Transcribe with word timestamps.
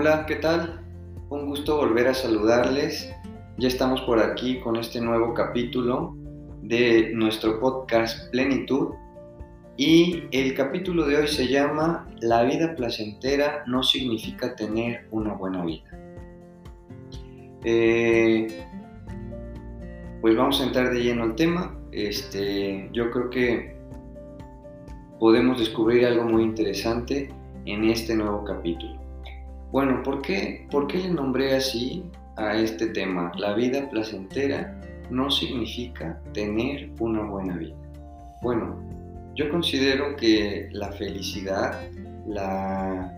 Hola, 0.00 0.26
¿qué 0.26 0.36
tal? 0.36 0.80
Un 1.28 1.46
gusto 1.46 1.76
volver 1.76 2.06
a 2.06 2.14
saludarles. 2.14 3.12
Ya 3.56 3.66
estamos 3.66 4.00
por 4.02 4.20
aquí 4.20 4.60
con 4.60 4.76
este 4.76 5.00
nuevo 5.00 5.34
capítulo 5.34 6.14
de 6.62 7.10
nuestro 7.14 7.58
podcast 7.58 8.30
Plenitud. 8.30 8.90
Y 9.76 10.22
el 10.30 10.54
capítulo 10.54 11.04
de 11.04 11.16
hoy 11.16 11.26
se 11.26 11.48
llama 11.48 12.08
La 12.20 12.44
vida 12.44 12.76
placentera 12.76 13.64
no 13.66 13.82
significa 13.82 14.54
tener 14.54 15.08
una 15.10 15.34
buena 15.34 15.64
vida. 15.64 15.90
Eh, 17.64 18.46
pues 20.20 20.36
vamos 20.36 20.60
a 20.60 20.64
entrar 20.66 20.92
de 20.92 21.02
lleno 21.02 21.24
al 21.24 21.34
tema. 21.34 21.76
Este, 21.90 22.88
yo 22.92 23.10
creo 23.10 23.30
que 23.30 23.76
podemos 25.18 25.58
descubrir 25.58 26.06
algo 26.06 26.22
muy 26.22 26.44
interesante 26.44 27.34
en 27.64 27.82
este 27.90 28.14
nuevo 28.14 28.44
capítulo. 28.44 28.97
Bueno, 29.70 30.02
¿por 30.02 30.22
qué, 30.22 30.66
¿por 30.70 30.86
qué 30.86 30.98
le 30.98 31.10
nombré 31.10 31.54
así 31.54 32.02
a 32.36 32.56
este 32.56 32.86
tema? 32.88 33.32
La 33.36 33.54
vida 33.54 33.88
placentera 33.90 34.80
no 35.10 35.30
significa 35.30 36.20
tener 36.32 36.90
una 37.00 37.22
buena 37.22 37.56
vida. 37.56 37.76
Bueno, 38.40 38.78
yo 39.34 39.50
considero 39.50 40.16
que 40.16 40.68
la 40.72 40.90
felicidad 40.92 41.80
la, 42.26 43.12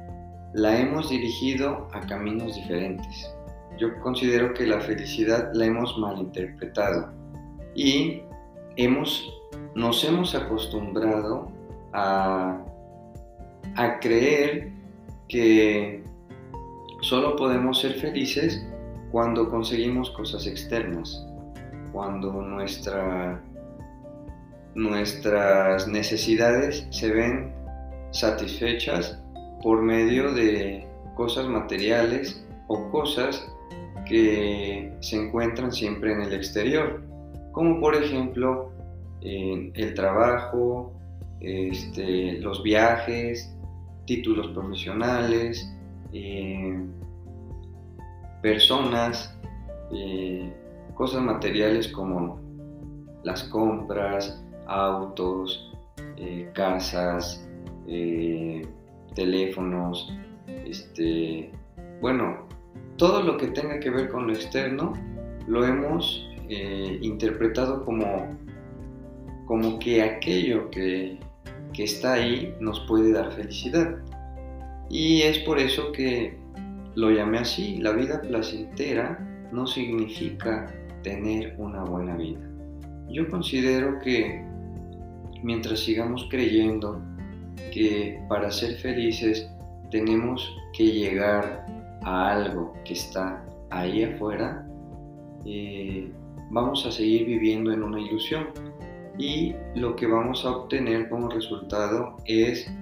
la 0.54 0.80
hemos 0.80 1.08
dirigido 1.10 1.88
a 1.92 2.00
caminos 2.00 2.56
diferentes. 2.56 3.30
Yo 3.78 3.98
considero 4.00 4.52
que 4.52 4.66
la 4.66 4.80
felicidad 4.80 5.50
la 5.54 5.66
hemos 5.66 5.96
malinterpretado 5.98 7.12
y 7.74 8.22
hemos, 8.76 9.32
nos 9.74 10.04
hemos 10.04 10.34
acostumbrado 10.34 11.50
a, 11.92 12.62
a 13.76 14.00
creer 14.00 14.72
que 15.28 16.02
solo 17.02 17.36
podemos 17.36 17.80
ser 17.80 17.94
felices 17.94 18.64
cuando 19.10 19.48
conseguimos 19.50 20.10
cosas 20.10 20.46
externas, 20.46 21.26
cuando 21.92 22.32
nuestra, 22.32 23.42
nuestras 24.74 25.88
necesidades 25.88 26.86
se 26.90 27.10
ven 27.10 27.54
satisfechas 28.12 29.22
por 29.62 29.82
medio 29.82 30.32
de 30.32 30.86
cosas 31.16 31.46
materiales 31.46 32.46
o 32.68 32.90
cosas 32.90 33.46
que 34.06 34.92
se 35.00 35.16
encuentran 35.16 35.72
siempre 35.72 36.12
en 36.12 36.22
el 36.22 36.32
exterior, 36.32 37.02
como 37.52 37.80
por 37.80 37.94
ejemplo 37.94 38.72
el 39.22 39.94
trabajo, 39.94 40.92
este, 41.40 42.38
los 42.40 42.62
viajes, 42.62 43.54
títulos 44.06 44.48
profesionales, 44.48 45.70
eh, 46.12 46.86
personas, 48.42 49.36
eh, 49.92 50.52
cosas 50.94 51.22
materiales 51.22 51.88
como 51.88 52.40
las 53.22 53.44
compras, 53.44 54.44
autos, 54.66 55.72
eh, 56.16 56.50
casas, 56.54 57.46
teléfonos, 59.14 60.16
este, 60.64 61.50
bueno, 62.00 62.46
todo 62.96 63.22
lo 63.22 63.36
que 63.36 63.48
tenga 63.48 63.80
que 63.80 63.90
ver 63.90 64.08
con 64.08 64.28
lo 64.28 64.32
externo 64.32 64.92
lo 65.48 65.64
hemos 65.64 66.26
interpretado 67.00 67.84
como, 67.84 68.28
como 69.46 69.78
que 69.78 70.02
aquello 70.02 70.70
que 70.70 71.18
que 71.72 71.84
está 71.84 72.14
ahí 72.14 72.54
nos 72.60 72.80
puede 72.80 73.12
dar 73.12 73.32
felicidad. 73.32 73.96
Y 74.90 75.22
es 75.22 75.38
por 75.38 75.58
eso 75.58 75.92
que 75.92 76.36
lo 76.96 77.10
llamé 77.10 77.38
así, 77.38 77.76
la 77.78 77.92
vida 77.92 78.20
placentera 78.20 79.18
no 79.52 79.66
significa 79.66 80.66
tener 81.02 81.54
una 81.58 81.84
buena 81.84 82.16
vida. 82.16 82.40
Yo 83.08 83.28
considero 83.28 84.00
que 84.00 84.44
mientras 85.42 85.80
sigamos 85.80 86.26
creyendo 86.28 87.00
que 87.72 88.20
para 88.28 88.50
ser 88.50 88.76
felices 88.78 89.48
tenemos 89.90 90.56
que 90.76 90.84
llegar 90.84 91.66
a 92.02 92.32
algo 92.32 92.72
que 92.84 92.94
está 92.94 93.44
ahí 93.70 94.02
afuera, 94.02 94.66
eh, 95.46 96.10
vamos 96.50 96.84
a 96.84 96.90
seguir 96.90 97.26
viviendo 97.26 97.72
en 97.72 97.82
una 97.82 98.00
ilusión 98.00 98.48
y 99.18 99.54
lo 99.74 99.94
que 99.96 100.06
vamos 100.06 100.44
a 100.44 100.50
obtener 100.50 101.08
como 101.08 101.28
resultado 101.28 102.16
es 102.24 102.72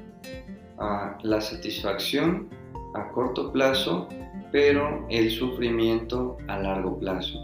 la 1.22 1.40
satisfacción 1.40 2.48
a 2.94 3.08
corto 3.10 3.52
plazo, 3.52 4.08
pero 4.52 5.06
el 5.08 5.30
sufrimiento 5.30 6.36
a 6.48 6.58
largo 6.58 6.98
plazo. 6.98 7.38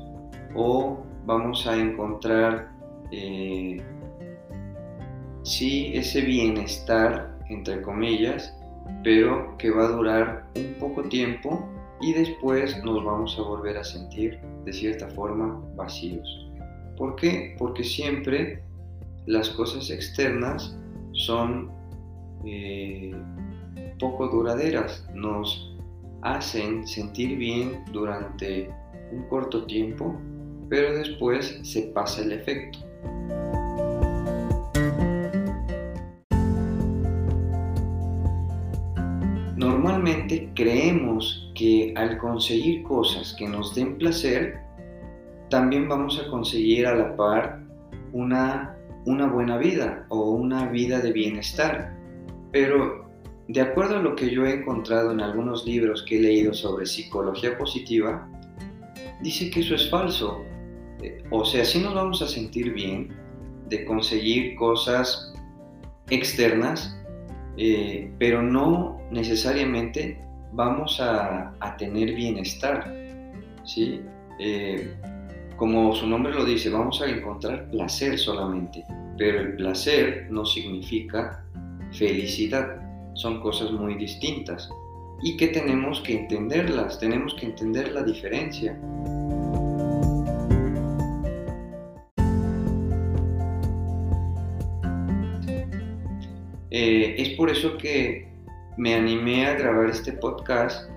O 0.55 0.99
vamos 1.27 1.67
a 1.67 1.77
encontrar 1.77 2.71
eh, 3.11 3.83
sí 5.43 5.93
ese 5.95 6.23
bienestar, 6.23 7.37
entre 7.49 7.83
comillas, 7.83 8.55
pero 9.03 9.57
que 9.59 9.71
va 9.71 9.85
a 9.85 9.89
durar 9.89 10.47
un 10.57 10.75
poco 10.79 11.03
tiempo 11.09 11.69
y 12.01 12.13
después 12.13 12.83
nos 12.85 13.05
vamos 13.05 13.37
a 13.39 13.43
volver 13.43 13.77
a 13.77 13.85
sentir 13.85 14.39
de 14.65 14.73
cierta 14.73 15.09
forma 15.09 15.61
vacíos. 15.77 16.51
¿Por 16.97 17.17
qué? 17.17 17.55
Porque 17.59 17.85
siempre 17.85 18.63
las 19.27 19.51
cosas 19.51 19.91
externas 19.91 20.77
son 21.13 21.71
eh, 22.47 23.13
poco 23.99 24.29
duraderas, 24.29 25.07
nos 25.15 25.75
hacen 26.23 26.87
sentir 26.87 27.37
bien 27.37 27.85
durante 27.93 28.71
un 29.13 29.23
corto 29.29 29.65
tiempo, 29.67 30.15
pero 30.69 30.97
después 30.97 31.61
se 31.63 31.83
pasa 31.83 32.23
el 32.23 32.33
efecto. 32.33 32.79
Normalmente 39.57 40.51
creemos 40.55 41.51
que 41.55 41.95
al 41.97 42.19
conseguir 42.19 42.83
cosas 42.83 43.35
que 43.39 43.49
nos 43.49 43.75
den 43.75 43.97
placer, 43.99 44.59
también 45.49 45.89
vamos 45.89 46.21
a 46.21 46.31
conseguir 46.31 46.87
a 46.87 46.95
la 46.95 47.17
par 47.17 47.63
una 48.13 48.75
una 49.07 49.27
buena 49.27 49.59
vida 49.59 50.07
o 50.09 50.31
una 50.31 50.69
vida 50.69 51.01
de 51.01 51.13
bienestar. 51.13 51.94
Pero 52.55 53.11
de 53.49 53.61
acuerdo 53.61 53.97
a 53.97 54.01
lo 54.01 54.15
que 54.15 54.31
yo 54.31 54.47
he 54.47 54.55
encontrado 54.55 55.11
en 55.11 55.21
algunos 55.21 55.67
libros 55.67 56.05
que 56.05 56.19
he 56.19 56.23
leído 56.23 56.55
sobre 56.55 56.87
psicología 56.87 57.59
positiva, 57.59 58.29
dice 59.21 59.51
que 59.51 59.59
eso 59.59 59.75
es 59.75 59.91
falso. 59.91 60.41
Eh, 61.03 61.25
o 61.33 61.45
sea, 61.45 61.65
sí 61.65 61.81
nos 61.81 61.95
vamos 61.95 62.23
a 62.23 62.29
sentir 62.29 62.73
bien 62.73 63.09
de 63.69 63.85
conseguir 63.85 64.55
cosas 64.55 65.35
externas, 66.09 66.97
eh, 67.57 68.09
pero 68.21 68.41
no 68.41 69.01
necesariamente 69.11 70.17
vamos 70.53 71.01
a, 71.01 71.57
tener 71.77 72.15
bienestar. 72.15 72.95
¿sí? 73.65 74.01
Eh, 74.39 74.95
como 75.57 75.93
su 75.93 76.07
nombre 76.07 76.33
lo 76.33 76.45
dice, 76.45 76.71
vamos 76.71 77.03
a 77.03 77.07
encontrar 77.07 77.69
placer 77.73 78.17
solamente, 78.17 78.85
pero 79.19 79.41
el 79.41 79.57
placer 79.57 80.29
no 80.31 80.45
significa 80.45 81.45
felicidad, 81.95 82.81
son 83.15 83.41
cosas 83.41 83.71
muy 83.73 83.95
distintas 83.95 84.69
y 85.23 85.37
que 85.37 85.49
tenemos 85.49 86.01
que 86.01 86.21
entenderlas, 86.21 86.99
tenemos 86.99 87.35
que 87.35 87.47
entender 87.47 87.93
la 87.93 88.03
diferencia. 88.03 88.79
Eh, 96.71 97.15
es 97.19 97.29
por 97.37 97.51
eso 97.51 97.79
que 97.79 98.29
me 98.77 98.95
animé 98.95 99.47
a 99.47 99.55
grabar 99.55 99.91
este 99.91 100.13
podcast 100.13 100.91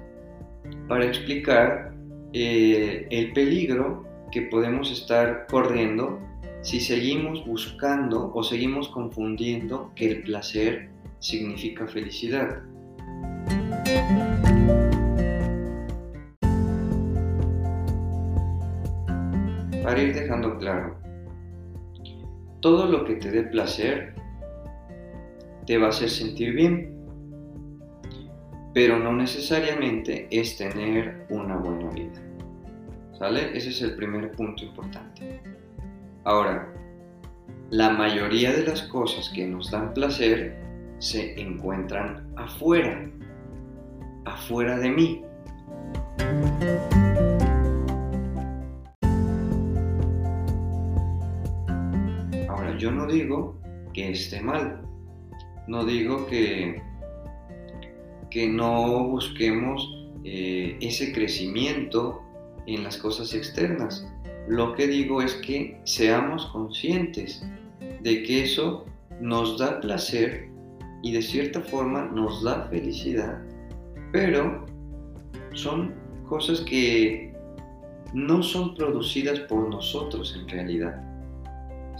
para 0.88 1.06
explicar 1.06 1.94
eh, 2.34 3.08
el 3.12 3.32
peligro 3.34 4.04
que 4.32 4.42
podemos 4.44 4.92
estar 4.92 5.46
corriendo 5.48 6.20
si 6.68 6.82
seguimos 6.82 7.46
buscando 7.46 8.30
o 8.34 8.44
seguimos 8.44 8.90
confundiendo 8.90 9.94
que 9.96 10.12
el 10.12 10.24
placer 10.24 10.90
significa 11.20 11.88
felicidad. 11.88 12.62
Para 19.82 20.02
ir 20.02 20.14
dejando 20.14 20.58
claro, 20.60 20.98
todo 22.60 22.86
lo 22.88 23.06
que 23.06 23.16
te 23.16 23.32
dé 23.32 23.44
placer 23.44 24.14
te 25.66 25.78
va 25.78 25.86
a 25.86 25.90
hacer 25.92 26.10
sentir 26.10 26.54
bien, 26.54 26.94
pero 28.74 29.00
no 29.00 29.14
necesariamente 29.14 30.28
es 30.30 30.58
tener 30.58 31.28
una 31.30 31.56
buena 31.56 31.90
vida. 31.92 32.22
¿Sale? 33.18 33.58
Ese 33.58 33.70
es 33.70 33.82
el 33.84 33.96
primer 33.96 34.34
punto 34.34 34.66
importante. 34.66 35.57
Ahora, 36.28 36.68
la 37.70 37.90
mayoría 37.92 38.52
de 38.52 38.64
las 38.64 38.82
cosas 38.82 39.32
que 39.34 39.48
nos 39.48 39.72
dan 39.72 39.94
placer 39.94 40.62
se 41.00 41.40
encuentran 41.40 42.30
afuera, 42.36 43.10
afuera 44.26 44.78
de 44.78 44.90
mí. 44.90 45.24
Ahora, 52.50 52.78
yo 52.78 52.92
no 52.92 53.08
digo 53.08 53.58
que 53.94 54.12
esté 54.12 54.42
mal, 54.42 54.82
no 55.70 55.86
digo 55.86 56.28
que, 56.28 56.82
que 58.30 58.50
no 58.50 59.08
busquemos 59.08 60.12
eh, 60.26 60.78
ese 60.82 61.14
crecimiento 61.14 62.22
en 62.66 62.84
las 62.84 62.98
cosas 62.98 63.34
externas, 63.34 64.06
lo 64.48 64.74
que 64.76 64.88
digo 64.88 65.22
es 65.22 65.36
que 65.36 65.80
seamos 65.84 66.46
conscientes 66.48 67.46
de 68.02 68.24
que 68.24 68.44
eso 68.44 68.86
nos 69.20 69.58
da 69.58 69.80
placer 69.82 70.50
y 71.04 71.12
de 71.12 71.22
cierta 71.22 71.62
forma 71.62 72.06
nos 72.06 72.44
da 72.44 72.68
felicidad, 72.70 73.42
pero 74.12 74.66
son 75.54 75.94
cosas 76.28 76.62
que 76.62 77.34
no 78.14 78.42
son 78.42 78.76
producidas 78.76 79.40
por 79.42 79.70
nosotros 79.70 80.36
en 80.40 80.48
realidad. 80.48 81.02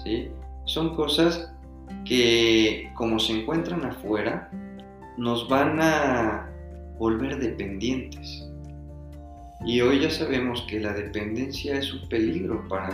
¿sí? 0.04 0.30
Son 0.66 0.96
cosas 0.96 1.52
que 2.06 2.90
como 2.96 3.20
se 3.20 3.42
encuentran 3.42 3.84
afuera, 3.86 4.50
nos 5.18 5.48
van 5.50 5.80
a 5.82 6.50
volver 6.98 7.38
dependientes. 7.40 8.47
Y 9.66 9.82
hoy 9.82 10.02
ya 10.02 10.10
sabemos 10.10 10.66
que 10.70 10.80
la 10.80 10.94
dependencia 10.94 11.78
es 11.78 11.94
un 11.94 12.08
peligro 12.10 12.68
para, 12.68 12.90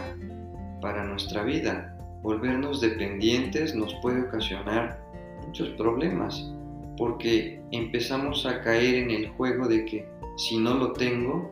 para 0.82 1.04
nuestra 1.04 1.44
vida. 1.44 1.98
Volvernos 2.22 2.82
dependientes 2.82 3.76
nos 3.76 3.94
puede 3.96 4.22
ocasionar 4.22 5.00
muchos 5.46 5.70
problemas 5.72 6.50
porque 6.98 7.62
empezamos 7.72 8.46
a 8.46 8.62
caer 8.62 8.96
en 8.96 9.12
el 9.12 9.30
juego 9.30 9.68
de 9.68 9.86
que 9.86 10.08
si 10.38 10.58
no 10.58 10.76
lo 10.76 10.94
tengo, 10.94 11.52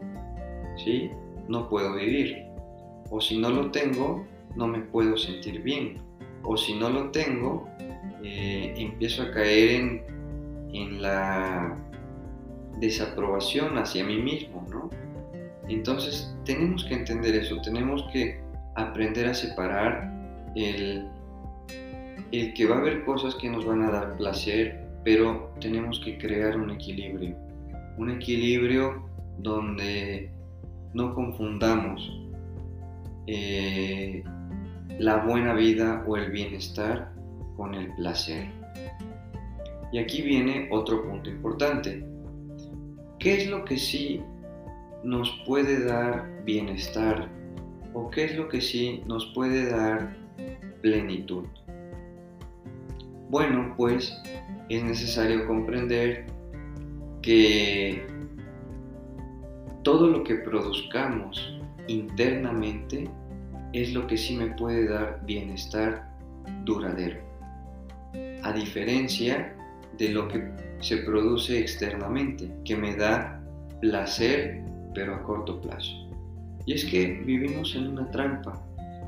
¿sí? 0.78 1.12
no 1.48 1.70
puedo 1.70 1.96
vivir. 1.96 2.46
O 3.10 3.20
si 3.20 3.38
no 3.38 3.50
lo 3.50 3.72
tengo, 3.72 4.26
no 4.56 4.68
me 4.68 4.80
puedo 4.80 5.18
sentir 5.18 5.62
bien. 5.62 5.98
O 6.44 6.56
si 6.58 6.74
no 6.76 6.90
lo 6.90 7.12
tengo, 7.12 7.68
eh, 8.24 8.74
empiezo 8.78 9.24
a 9.24 9.32
caer 9.32 9.70
en, 9.72 10.04
en 10.74 11.02
la 11.02 11.78
desaprobación 12.80 13.78
hacia 13.78 14.04
mí 14.04 14.18
mismo, 14.18 14.66
¿no? 14.72 15.01
Entonces 15.72 16.36
tenemos 16.44 16.84
que 16.84 16.96
entender 16.96 17.34
eso, 17.34 17.62
tenemos 17.62 18.04
que 18.12 18.42
aprender 18.76 19.28
a 19.28 19.34
separar 19.34 20.12
el, 20.54 21.08
el 22.34 22.54
que 22.54 22.66
va 22.66 22.76
a 22.76 22.80
haber 22.80 23.06
cosas 23.06 23.36
que 23.36 23.50
nos 23.50 23.66
van 23.66 23.84
a 23.84 23.90
dar 23.90 24.18
placer, 24.18 24.86
pero 25.06 25.54
tenemos 25.62 26.02
que 26.02 26.18
crear 26.18 26.58
un 26.58 26.72
equilibrio, 26.72 27.38
un 27.98 28.12
equilibrio 28.12 29.02
donde 29.38 30.30
no 30.94 31.16
confundamos 31.16 32.20
eh, 33.28 34.24
la 35.00 35.24
buena 35.24 35.54
vida 35.54 36.04
o 36.06 36.18
el 36.18 36.32
bienestar 36.32 37.14
con 37.56 37.76
el 37.76 37.96
placer. 37.96 38.50
Y 39.94 40.00
aquí 40.00 40.22
viene 40.22 40.68
otro 40.70 41.02
punto 41.02 41.30
importante. 41.30 42.04
¿Qué 43.20 43.36
es 43.36 43.50
lo 43.50 43.64
que 43.64 43.78
sí 43.78 44.22
nos 45.04 45.30
puede 45.46 45.86
dar 45.86 46.44
bienestar? 46.46 47.30
¿O 47.94 48.10
qué 48.10 48.26
es 48.26 48.38
lo 48.38 48.48
que 48.48 48.62
sí 48.62 49.04
nos 49.08 49.26
puede 49.34 49.70
dar 49.70 50.16
plenitud? 50.82 51.46
Bueno, 53.30 53.74
pues 53.78 54.16
es 54.70 54.84
necesario 54.84 55.48
comprender 55.48 56.26
que 57.22 58.06
todo 59.84 60.08
lo 60.08 60.24
que 60.24 60.36
produzcamos 60.36 61.60
internamente 61.88 63.10
es 63.74 63.94
lo 63.94 64.06
que 64.08 64.18
sí 64.18 64.36
me 64.36 64.48
puede 64.48 64.88
dar 64.88 65.22
bienestar 65.26 66.10
duradero. 66.66 67.20
A 68.44 68.52
diferencia 68.54 69.56
de 69.98 70.10
lo 70.10 70.28
que 70.28 70.52
se 70.80 70.98
produce 70.98 71.60
externamente, 71.60 72.52
que 72.66 72.76
me 72.76 72.96
da 72.96 73.42
placer 73.80 74.64
pero 74.94 75.16
a 75.16 75.24
corto 75.24 75.60
plazo. 75.62 75.92
Y 76.66 76.74
es 76.74 76.86
que 76.86 77.22
vivimos 77.26 77.76
en 77.76 77.88
una 77.88 78.10
trampa, 78.12 78.62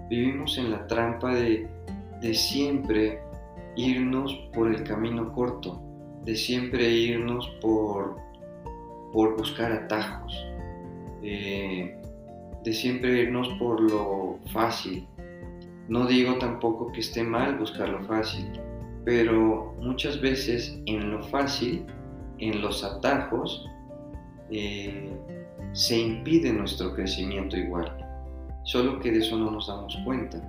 vivimos 0.09 0.57
en 0.57 0.71
la 0.71 0.87
trampa 0.87 1.33
de, 1.35 1.67
de 2.21 2.33
siempre 2.33 3.19
irnos 3.75 4.33
por 4.53 4.73
el 4.73 4.83
camino 4.83 5.31
corto, 5.33 5.81
de 6.23 6.35
siempre 6.35 6.89
irnos 6.89 7.47
por, 7.61 8.17
por 9.11 9.37
buscar 9.37 9.71
atajos, 9.71 10.45
eh, 11.21 11.99
de 12.63 12.73
siempre 12.73 13.23
irnos 13.23 13.49
por 13.59 13.79
lo 13.81 14.39
fácil. 14.51 15.07
No 15.89 16.05
digo 16.05 16.37
tampoco 16.37 16.91
que 16.91 17.01
esté 17.01 17.23
mal 17.23 17.57
buscar 17.57 17.89
lo 17.89 18.03
fácil, 18.05 18.49
pero 19.03 19.75
muchas 19.81 20.21
veces 20.21 20.79
en 20.85 21.11
lo 21.11 21.21
fácil, 21.23 21.85
en 22.39 22.61
los 22.61 22.83
atajos, 22.83 23.69
eh, 24.49 25.11
se 25.73 25.99
impide 25.99 26.53
nuestro 26.53 26.93
crecimiento 26.93 27.57
igual, 27.57 27.91
solo 28.63 28.99
que 28.99 29.11
de 29.11 29.19
eso 29.19 29.37
no 29.37 29.49
nos 29.49 29.67
damos 29.67 29.97
cuenta. 30.05 30.39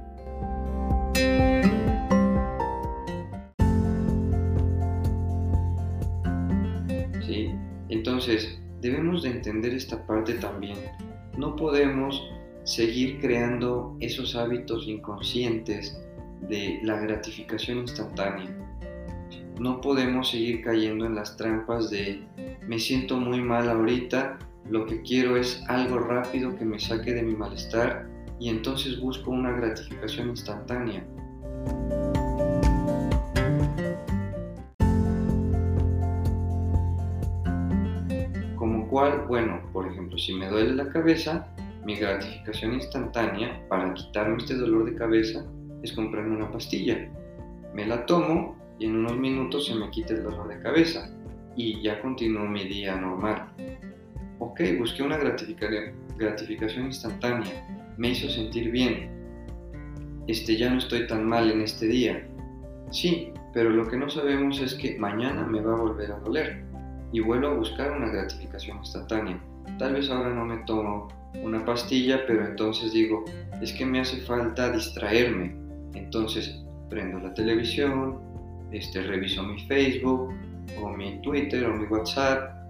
¿Sí? 7.26 7.50
Entonces, 7.88 8.58
debemos 8.82 9.22
de 9.22 9.30
entender 9.30 9.72
esta 9.72 10.06
parte 10.06 10.34
también. 10.34 10.76
No 11.38 11.56
podemos 11.56 12.22
seguir 12.64 13.18
creando 13.18 13.96
esos 14.00 14.36
hábitos 14.36 14.86
inconscientes 14.86 15.98
de 16.48 16.80
la 16.82 17.00
gratificación 17.00 17.78
instantánea. 17.78 18.54
No 19.58 19.80
podemos 19.80 20.30
seguir 20.30 20.62
cayendo 20.62 21.06
en 21.06 21.14
las 21.14 21.36
trampas 21.36 21.90
de 21.90 22.22
me 22.66 22.78
siento 22.78 23.16
muy 23.16 23.40
mal 23.40 23.68
ahorita, 23.70 24.38
lo 24.68 24.86
que 24.86 25.02
quiero 25.02 25.36
es 25.36 25.62
algo 25.68 25.98
rápido 25.98 26.56
que 26.56 26.64
me 26.64 26.78
saque 26.78 27.12
de 27.12 27.22
mi 27.22 27.34
malestar 27.34 28.08
y 28.40 28.48
entonces 28.48 29.00
busco 29.00 29.30
una 29.30 29.52
gratificación 29.52 30.30
instantánea. 30.30 31.04
bueno, 39.26 39.60
por 39.72 39.86
ejemplo, 39.86 40.16
si 40.18 40.32
me 40.34 40.48
duele 40.48 40.74
la 40.74 40.88
cabeza, 40.88 41.48
mi 41.84 41.96
gratificación 41.96 42.74
instantánea 42.74 43.60
para 43.68 43.92
quitarme 43.94 44.36
este 44.38 44.54
dolor 44.54 44.84
de 44.84 44.94
cabeza 44.94 45.44
es 45.82 45.92
comprarme 45.92 46.36
una 46.36 46.50
pastilla. 46.50 47.10
Me 47.74 47.86
la 47.86 48.06
tomo 48.06 48.56
y 48.78 48.86
en 48.86 48.96
unos 48.96 49.16
minutos 49.16 49.66
se 49.66 49.74
me 49.74 49.90
quita 49.90 50.14
el 50.14 50.22
dolor 50.22 50.48
de 50.48 50.60
cabeza 50.60 51.10
y 51.56 51.82
ya 51.82 52.00
continúo 52.00 52.46
mi 52.46 52.64
día 52.64 52.96
normal. 52.96 53.52
Ok, 54.38 54.60
busqué 54.78 55.02
una 55.02 55.18
gratificación 55.18 56.86
instantánea, 56.86 57.66
me 57.96 58.10
hizo 58.10 58.28
sentir 58.28 58.70
bien. 58.70 59.10
Este 60.26 60.56
ya 60.56 60.70
no 60.70 60.78
estoy 60.78 61.06
tan 61.06 61.24
mal 61.26 61.50
en 61.50 61.60
este 61.60 61.86
día. 61.86 62.26
Sí, 62.90 63.32
pero 63.52 63.70
lo 63.70 63.88
que 63.88 63.96
no 63.96 64.08
sabemos 64.08 64.60
es 64.60 64.74
que 64.74 64.98
mañana 64.98 65.46
me 65.46 65.60
va 65.60 65.74
a 65.74 65.80
volver 65.80 66.12
a 66.12 66.18
doler 66.18 66.64
y 67.12 67.20
vuelvo 67.20 67.48
a 67.48 67.54
buscar 67.54 67.92
una 67.92 68.08
gratificación 68.08 68.78
instantánea. 68.78 69.40
Tal 69.78 69.94
vez 69.94 70.10
ahora 70.10 70.30
no 70.30 70.44
me 70.44 70.58
tomo 70.64 71.08
una 71.42 71.64
pastilla, 71.64 72.26
pero 72.26 72.46
entonces 72.46 72.92
digo, 72.92 73.24
es 73.60 73.72
que 73.72 73.86
me 73.86 74.00
hace 74.00 74.20
falta 74.22 74.72
distraerme. 74.72 75.54
Entonces 75.94 76.64
prendo 76.90 77.18
la 77.18 77.32
televisión, 77.34 78.18
este, 78.72 79.02
reviso 79.02 79.42
mi 79.42 79.60
Facebook, 79.66 80.32
o 80.80 80.88
mi 80.88 81.20
Twitter, 81.22 81.64
o 81.66 81.74
mi 81.74 81.86
WhatsApp, 81.86 82.63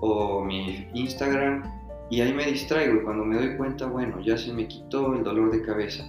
o 0.00 0.44
mi 0.44 0.88
Instagram, 0.94 1.62
y 2.10 2.20
ahí 2.20 2.32
me 2.32 2.46
distraigo. 2.46 3.00
Y 3.00 3.04
cuando 3.04 3.24
me 3.24 3.36
doy 3.36 3.56
cuenta, 3.56 3.86
bueno, 3.86 4.20
ya 4.20 4.36
se 4.36 4.52
me 4.52 4.68
quitó 4.68 5.14
el 5.14 5.24
dolor 5.24 5.50
de 5.50 5.62
cabeza. 5.62 6.04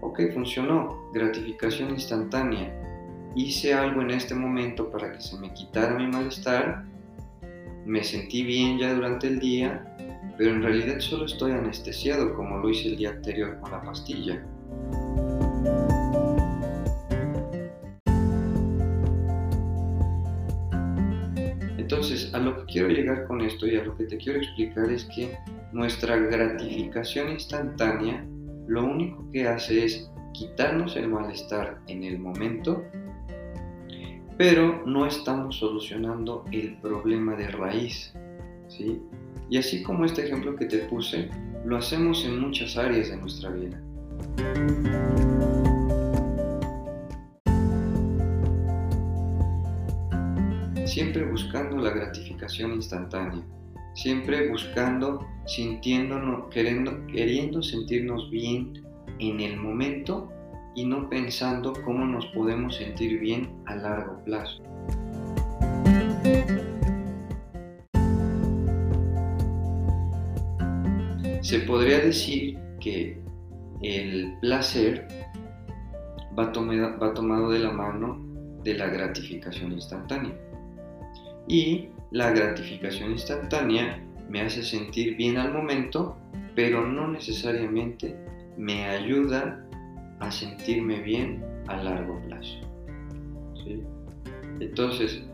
Ok, 0.00 0.20
funcionó. 0.32 1.10
Gratificación 1.12 1.90
instantánea. 1.90 2.72
Hice 3.34 3.74
algo 3.74 4.02
en 4.02 4.10
este 4.10 4.34
momento 4.34 4.90
para 4.90 5.12
que 5.12 5.20
se 5.20 5.38
me 5.38 5.52
quitara 5.52 5.96
mi 5.96 6.06
malestar 6.06 6.84
me 7.90 8.04
sentí 8.04 8.42
bien 8.42 8.78
ya 8.78 8.94
durante 8.94 9.26
el 9.26 9.40
día, 9.40 9.84
pero 10.36 10.50
en 10.50 10.62
realidad 10.62 11.00
solo 11.00 11.24
estoy 11.24 11.52
anestesiado 11.52 12.34
como 12.34 12.58
lo 12.58 12.68
hice 12.70 12.88
el 12.88 12.96
día 12.96 13.10
anterior 13.10 13.58
con 13.60 13.70
la 13.72 13.82
pastilla. 13.82 14.44
Entonces, 22.00 22.32
a 22.32 22.38
lo 22.38 22.56
que 22.56 22.72
quiero 22.72 22.88
llegar 22.88 23.26
con 23.26 23.42
esto 23.42 23.66
y 23.66 23.76
a 23.76 23.84
lo 23.84 23.94
que 23.94 24.04
te 24.04 24.16
quiero 24.16 24.38
explicar 24.38 24.90
es 24.90 25.04
que 25.14 25.36
nuestra 25.70 26.16
gratificación 26.16 27.28
instantánea 27.28 28.26
lo 28.68 28.84
único 28.84 29.30
que 29.30 29.46
hace 29.46 29.84
es 29.84 30.10
quitarnos 30.32 30.96
el 30.96 31.08
malestar 31.08 31.78
en 31.88 32.04
el 32.04 32.18
momento 32.18 32.82
pero 34.38 34.82
no 34.86 35.04
estamos 35.04 35.58
solucionando 35.58 36.46
el 36.50 36.78
problema 36.78 37.36
de 37.36 37.48
raíz. 37.48 38.14
¿sí? 38.68 39.02
Y 39.50 39.58
así 39.58 39.82
como 39.82 40.06
este 40.06 40.24
ejemplo 40.24 40.56
que 40.56 40.64
te 40.64 40.78
puse, 40.78 41.28
lo 41.66 41.76
hacemos 41.76 42.24
en 42.24 42.40
muchas 42.40 42.78
áreas 42.78 43.10
de 43.10 43.18
nuestra 43.18 43.50
vida. 43.50 43.78
Siempre 50.90 51.24
buscando 51.24 51.76
la 51.76 51.90
gratificación 51.90 52.72
instantánea, 52.72 53.44
siempre 53.94 54.48
buscando, 54.48 55.24
sintiéndonos, 55.46 56.48
queriendo, 56.50 57.06
queriendo 57.06 57.62
sentirnos 57.62 58.28
bien 58.28 58.72
en 59.20 59.38
el 59.38 59.56
momento 59.56 60.28
y 60.74 60.84
no 60.84 61.08
pensando 61.08 61.74
cómo 61.84 62.04
nos 62.06 62.26
podemos 62.26 62.74
sentir 62.74 63.20
bien 63.20 63.52
a 63.66 63.76
largo 63.76 64.20
plazo. 64.24 64.60
Se 71.40 71.60
podría 71.60 72.00
decir 72.00 72.58
que 72.80 73.16
el 73.82 74.36
placer 74.40 75.06
va 76.36 76.50
tomado, 76.52 77.50
de 77.50 77.60
la 77.60 77.70
mano 77.70 78.18
de 78.64 78.74
la 78.74 78.86
gratificación 78.88 79.72
instantánea. 79.72 80.49
Y 81.50 81.88
la 82.12 82.30
gratificación 82.30 83.10
instantánea 83.10 84.00
me 84.28 84.40
hace 84.40 84.62
sentir 84.62 85.16
bien 85.16 85.36
al 85.36 85.52
momento, 85.52 86.16
pero 86.54 86.86
no 86.86 87.08
necesariamente 87.08 88.16
me 88.56 88.84
ayuda 88.84 89.66
a 90.20 90.30
sentirme 90.30 91.00
bien 91.00 91.44
a 91.66 91.76
largo 91.76 92.22
plazo. 92.28 92.56
Entonces, 94.60 95.24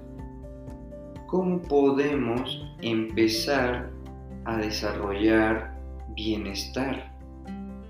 ¿cómo 1.26 1.60
podemos 1.60 2.66
empezar 2.80 3.90
a 4.46 4.56
desarrollar 4.56 5.76
bienestar? 6.14 7.12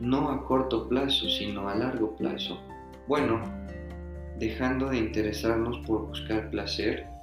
No 0.01 0.31
a 0.31 0.45
corto 0.45 0.89
plazo, 0.89 1.29
sino 1.29 1.69
a 1.69 1.77
largo 1.77 2.17
plazo. 2.17 2.59
Bueno, 3.07 3.41
dejando 4.41 4.89
de 4.89 4.99
interesarnos 4.99 5.79
por 5.87 6.09
buscar 6.09 6.51
placer 6.51 7.16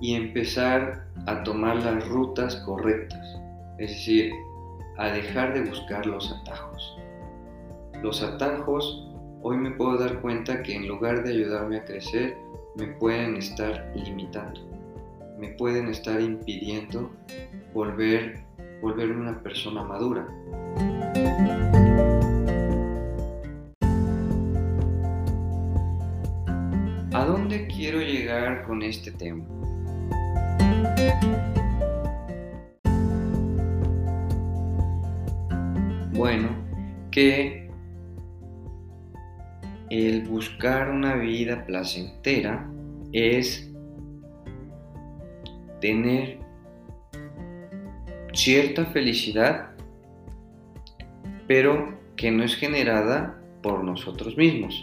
y 0.00 0.14
empezar 0.14 1.06
a 1.26 1.42
tomar 1.42 1.76
las 1.76 2.06
rutas 2.08 2.56
correctas, 2.56 3.40
es 3.78 3.90
decir, 3.90 4.32
a 4.96 5.08
dejar 5.08 5.54
de 5.54 5.68
buscar 5.68 6.06
los 6.06 6.32
atajos. 6.32 6.98
Los 8.02 8.22
atajos, 8.22 9.08
hoy 9.42 9.56
me 9.56 9.70
puedo 9.72 9.98
dar 9.98 10.20
cuenta 10.20 10.62
que 10.62 10.74
en 10.74 10.86
lugar 10.86 11.24
de 11.24 11.32
ayudarme 11.32 11.78
a 11.78 11.84
crecer, 11.84 12.36
me 12.76 12.86
pueden 12.86 13.36
estar 13.36 13.92
limitando, 13.94 14.60
me 15.38 15.48
pueden 15.48 15.88
estar 15.88 16.20
impidiendo 16.20 17.10
volver, 17.74 18.44
volverme 18.80 19.20
una 19.20 19.42
persona 19.42 19.82
madura. 19.82 20.26
¿A 27.12 27.24
dónde 27.24 27.66
quiero 27.66 27.98
llegar 27.98 28.64
con 28.64 28.82
este 28.82 29.10
tema? 29.10 29.44
Bueno, 36.12 36.48
que 37.10 37.70
el 39.90 40.26
buscar 40.26 40.90
una 40.90 41.14
vida 41.14 41.64
placentera 41.64 42.68
es 43.12 43.70
tener 45.80 46.38
cierta 48.32 48.84
felicidad, 48.86 49.70
pero 51.46 51.98
que 52.16 52.30
no 52.30 52.44
es 52.44 52.56
generada 52.56 53.40
por 53.62 53.84
nosotros 53.84 54.36
mismos, 54.36 54.74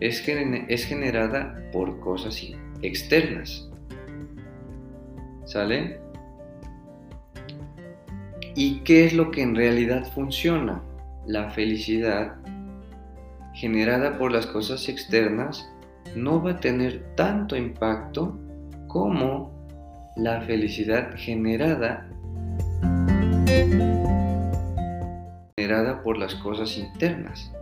es, 0.00 0.20
generada 0.20 1.70
por 1.72 2.00
cosas 2.00 2.42
externas. 2.82 3.71
¿Sale? 5.44 6.00
¿Y 8.54 8.80
qué 8.80 9.06
es 9.06 9.12
lo 9.12 9.30
que 9.30 9.42
en 9.42 9.54
realidad 9.54 10.04
funciona? 10.14 10.82
La 11.26 11.50
felicidad 11.50 12.36
generada 13.54 14.18
por 14.18 14.32
las 14.32 14.46
cosas 14.46 14.88
externas 14.88 15.68
no 16.16 16.42
va 16.42 16.52
a 16.52 16.60
tener 16.60 17.14
tanto 17.16 17.56
impacto 17.56 18.38
como 18.88 19.52
la 20.16 20.42
felicidad 20.42 21.14
generada 21.16 22.08
generada 25.56 26.02
por 26.02 26.18
las 26.18 26.34
cosas 26.36 26.76
internas. 26.76 27.52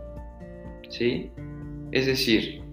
¿Sí? 0.89 1.31
Es 1.91 2.05
decir, 2.05 2.63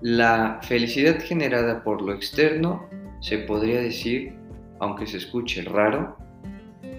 la 0.00 0.60
felicidad 0.62 1.20
generada 1.20 1.82
por 1.82 2.02
lo 2.02 2.12
externo 2.12 2.88
se 3.22 3.38
podría 3.38 3.80
decir, 3.80 4.34
aunque 4.80 5.06
se 5.06 5.18
escuche 5.18 5.62
raro, 5.62 6.18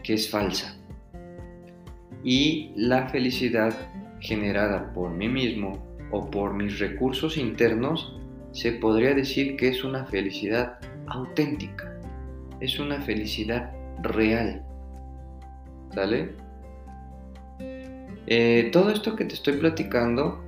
que 0.03 0.13
es 0.13 0.29
falsa. 0.29 0.75
Y 2.23 2.71
la 2.77 3.09
felicidad 3.09 3.75
generada 4.21 4.93
por 4.93 5.11
mí 5.11 5.27
mismo 5.27 5.85
o 6.11 6.31
por 6.31 6.53
mis 6.53 6.79
recursos 6.79 7.37
internos, 7.37 8.17
se 8.53 8.71
podría 8.71 9.13
decir 9.13 9.57
que 9.57 9.67
es 9.67 9.83
una 9.83 10.05
felicidad 10.05 10.79
auténtica, 11.07 11.99
es 12.61 12.79
una 12.79 13.01
felicidad 13.01 13.73
real. 14.01 14.63
¿Sale? 15.93 16.35
Eh, 18.27 18.69
todo 18.71 18.91
esto 18.91 19.17
que 19.17 19.25
te 19.25 19.33
estoy 19.33 19.57
platicando 19.57 20.41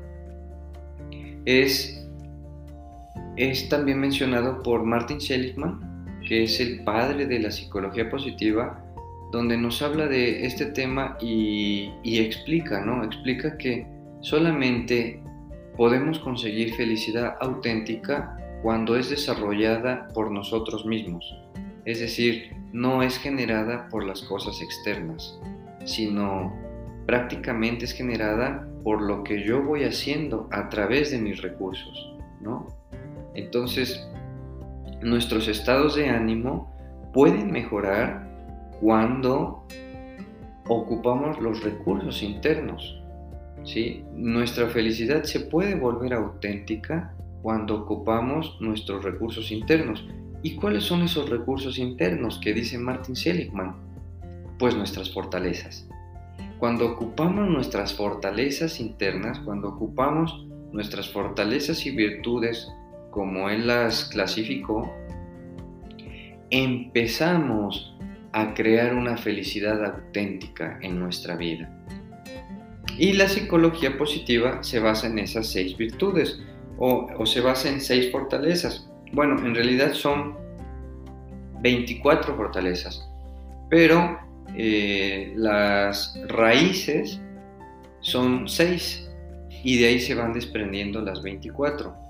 es, 1.44 1.95
es 3.38 3.70
también 3.70 4.00
mencionado 4.00 4.63
por 4.63 4.84
Martin 4.84 5.20
Seligman, 5.20 5.96
que 6.27 6.44
es 6.44 6.60
el 6.60 6.84
padre 6.84 7.25
de 7.25 7.39
la 7.39 7.51
psicología 7.51 8.10
positiva, 8.10 8.82
donde 9.32 9.58
nos 9.58 9.82
habla 9.82 10.08
de 10.08 10.46
este 10.46 10.68
tema 10.68 11.18
y, 11.20 11.92
explica, 12.04 12.84
¿no? 12.86 13.04
Explica 13.04 13.58
que 13.58 13.86
solamente 14.22 15.22
podemos 15.75 16.20
conseguir 16.20 16.74
felicidad 16.75 17.36
auténtica 17.42 18.38
cuando 18.63 18.96
es 18.96 19.10
desarrollada 19.10 20.08
por 20.13 20.32
nosotros 20.32 20.86
mismos. 20.86 21.25
Es 21.84 22.00
decir, 22.00 22.56
no 22.72 23.04
es 23.04 23.18
generada 23.18 23.89
por 23.89 24.06
las 24.06 24.22
cosas 24.24 24.62
externas, 24.62 25.39
sino 25.84 26.56
prácticamente 27.06 27.86
es 27.86 27.94
generada 27.94 28.68
por 28.84 29.01
lo 29.01 29.24
que 29.24 29.46
yo 29.46 29.62
voy 29.62 29.84
haciendo 29.84 30.48
a 30.51 30.70
través 30.70 31.12
de 31.12 31.20
mis 31.20 31.42
recursos, 31.42 32.15
¿no? 32.42 32.68
Entonces, 33.36 34.08
nuestros 35.01 35.48
estados 35.48 35.96
de 35.96 36.10
ánimo 36.10 36.74
pueden 37.13 37.51
mejorar 37.51 38.27
cuando 38.82 39.65
ocupamos 40.68 41.39
los 41.39 41.63
recursos 41.63 42.24
internos. 42.24 43.01
¿sí? 43.63 44.04
Nuestra 44.13 44.68
felicidad 44.68 45.24
se 45.24 45.42
puede 45.42 45.75
volver 45.75 46.13
auténtica 46.13 47.13
cuando 47.42 47.75
ocupamos 47.75 48.58
nuestros 48.60 49.04
recursos 49.04 49.51
internos. 49.51 50.06
¿Y 50.42 50.56
cuáles 50.56 50.84
son 50.84 51.04
esos 51.04 51.30
recursos 51.30 51.77
internos 51.77 52.39
que 52.39 52.54
dice 52.54 52.77
Martin 52.77 53.15
Seligman? 53.15 53.75
Pues 54.60 54.75
nuestras 54.75 55.12
fortalezas. 55.12 55.88
Cuando 56.60 56.86
ocupamos 56.86 57.50
nuestras 57.50 57.94
fortalezas 57.94 58.80
internas, 58.80 59.39
cuando 59.39 59.70
ocupamos 59.70 60.46
nuestras 60.72 61.10
fortalezas 61.12 61.86
y 61.86 61.92
virtudes 61.92 62.68
como 63.15 63.50
él 63.50 63.65
las 63.65 64.03
clasificó, 64.10 64.93
empezamos 66.50 67.95
a 68.34 68.53
crear 68.53 68.93
una 68.93 69.15
felicidad 69.15 69.86
auténtica 69.86 70.77
en 70.81 71.00
nuestra 71.00 71.38
vida. 71.38 71.72
Y 72.98 73.13
la 73.13 73.29
psicología 73.29 73.98
positiva 73.98 74.62
se 74.63 74.79
basa 74.79 75.07
en 75.07 75.19
esas 75.19 75.48
seis 75.48 75.77
virtudes 75.77 76.41
o, 76.77 77.25
se 77.25 77.39
basa 77.39 77.69
en 77.69 77.79
seis 77.79 78.12
fortalezas. 78.12 78.91
Bueno, 79.13 79.39
en 79.45 79.55
realidad 79.55 79.93
son 79.93 80.36
24 81.62 82.36
fortalezas, 82.36 83.10
pero 83.69 84.19
eh, 84.57 85.31
las 85.38 86.19
raíces 86.27 87.22
son 88.01 88.50
seis 88.50 89.10
y 89.63 89.79
de 89.79 89.88
ahí 89.88 90.00
se 90.01 90.15
van 90.15 90.34
desprendiendo 90.34 91.00
las 91.00 91.24
24, 91.24 92.05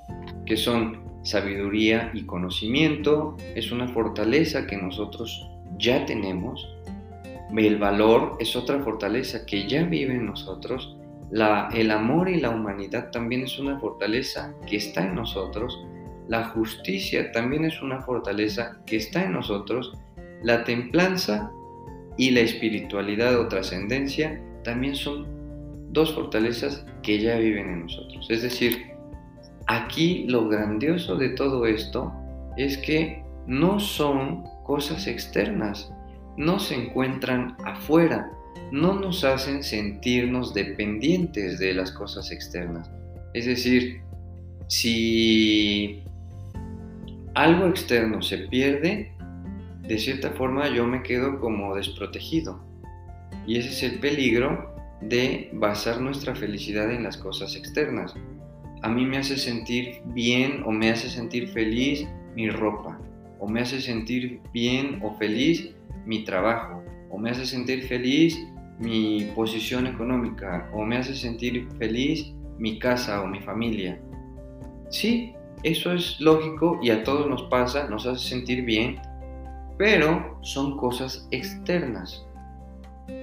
que 0.46 0.58
son 0.58 1.04
sabiduría 1.24 2.12
y 2.14 2.25
conocimiento, 2.25 3.36
es 3.56 3.72
una 3.72 3.88
fortaleza 3.88 4.68
que 4.68 4.78
nosotros 4.78 5.50
ya 5.78 6.06
tenemos. 6.06 6.70
El 7.56 7.78
valor 7.78 8.38
es 8.40 8.56
otra 8.56 8.80
fortaleza 8.80 9.46
que 9.46 9.68
ya 9.68 9.84
vive 9.84 10.14
en 10.14 10.28
nosotros. 10.28 10.96
La, 11.32 11.70
el 11.74 11.90
amor 11.92 12.30
y 12.30 12.40
la 12.40 12.52
humanidad 12.52 13.12
también 13.12 13.44
es 13.44 13.58
una 13.58 13.80
fortaleza 13.80 14.54
que 14.68 14.78
está 14.78 15.04
en 15.04 15.16
nosotros. 15.16 15.84
La 16.28 16.46
justicia 16.46 17.32
también 17.32 17.66
es 17.66 17.82
una 17.82 18.02
fortaleza 18.02 18.78
que 18.86 18.98
está 18.98 19.24
en 19.24 19.34
nosotros. 19.34 19.94
La 20.44 20.64
templanza 20.64 21.52
y 22.18 22.32
la 22.32 22.42
espiritualidad 22.42 23.40
o 23.40 23.48
trascendencia 23.48 24.42
también 24.64 24.96
son 24.96 25.28
dos 25.90 26.14
fortalezas 26.14 26.86
que 27.02 27.20
ya 27.20 27.38
viven 27.38 27.70
en 27.70 27.82
nosotros. 27.84 28.28
Es 28.30 28.42
decir, 28.42 28.95
aquí 29.67 30.25
lo 30.27 30.48
grandioso 30.48 31.15
de 31.15 31.29
todo 31.29 31.65
esto 31.65 32.13
es 32.57 32.77
que 32.77 33.24
no 33.48 33.79
son 33.79 34.43
cosas 34.63 35.07
externas, 35.07 35.91
no 36.38 36.60
se 36.60 36.75
encuentran 36.75 37.55
afuera, 37.63 38.31
no 38.72 39.00
nos 39.00 39.24
hacen 39.24 39.63
sentirnos 39.63 40.53
dependientes 40.53 41.60
de 41.60 41.74
las 41.74 41.91
cosas 41.91 42.31
externas. 42.31 42.89
Es 43.34 43.45
decir, 43.45 44.01
si 44.67 46.03
algo 47.36 47.67
externo 47.67 48.22
se 48.22 48.39
pierde, 48.39 49.12
de 49.81 49.98
cierta 50.00 50.31
forma 50.31 50.69
yo 50.69 50.88
me 50.88 51.03
quedo 51.03 51.39
como 51.39 51.75
desprotegido. 51.75 52.60
Y 53.45 53.57
ese 53.57 53.69
es 53.69 53.84
el 53.84 54.00
peligro 54.00 54.74
de 55.01 55.50
basar 55.53 56.01
nuestra 56.01 56.34
felicidad 56.34 56.91
en 56.91 57.03
las 57.03 57.17
cosas 57.17 57.55
externas. 57.55 58.15
A 58.82 58.89
mí 58.89 59.05
me 59.05 59.17
hace 59.17 59.38
sentir 59.38 60.01
bien 60.08 60.63
o 60.65 60.72
me 60.72 60.91
hace 60.91 61.10
sentir 61.10 61.48
feliz 61.50 62.08
mi 62.36 62.50
ropa, 62.50 63.00
o 63.39 63.48
me 63.48 63.62
hace 63.62 63.82
sentir 63.82 64.41
bien 64.53 65.00
o 65.03 65.15
feliz 65.17 65.72
mi 66.05 66.24
trabajo, 66.24 66.84
o 67.10 67.17
me 67.17 67.32
hace 67.32 67.46
sentir 67.46 67.88
feliz 67.88 68.38
mi 68.79 69.32
posición 69.36 69.88
económica, 69.88 70.70
o 70.74 70.84
me 70.84 70.98
hace 70.98 71.15
sentir 71.15 71.67
feliz 71.79 72.34
mi 72.58 72.79
casa 72.79 73.22
o 73.22 73.27
mi 73.27 73.39
familia. 73.39 74.00
Sí, 74.89 75.34
eso 75.63 75.94
es 75.94 76.20
lógico 76.20 76.79
y 76.82 76.89
a 76.89 77.03
todos 77.03 77.29
nos 77.29 77.44
pasa, 77.44 77.88
nos 77.89 78.05
hace 78.05 78.27
sentir 78.27 78.63
bien, 78.63 79.00
pero 79.77 80.38
son 80.41 80.77
cosas 80.77 81.27
externas. 81.32 82.25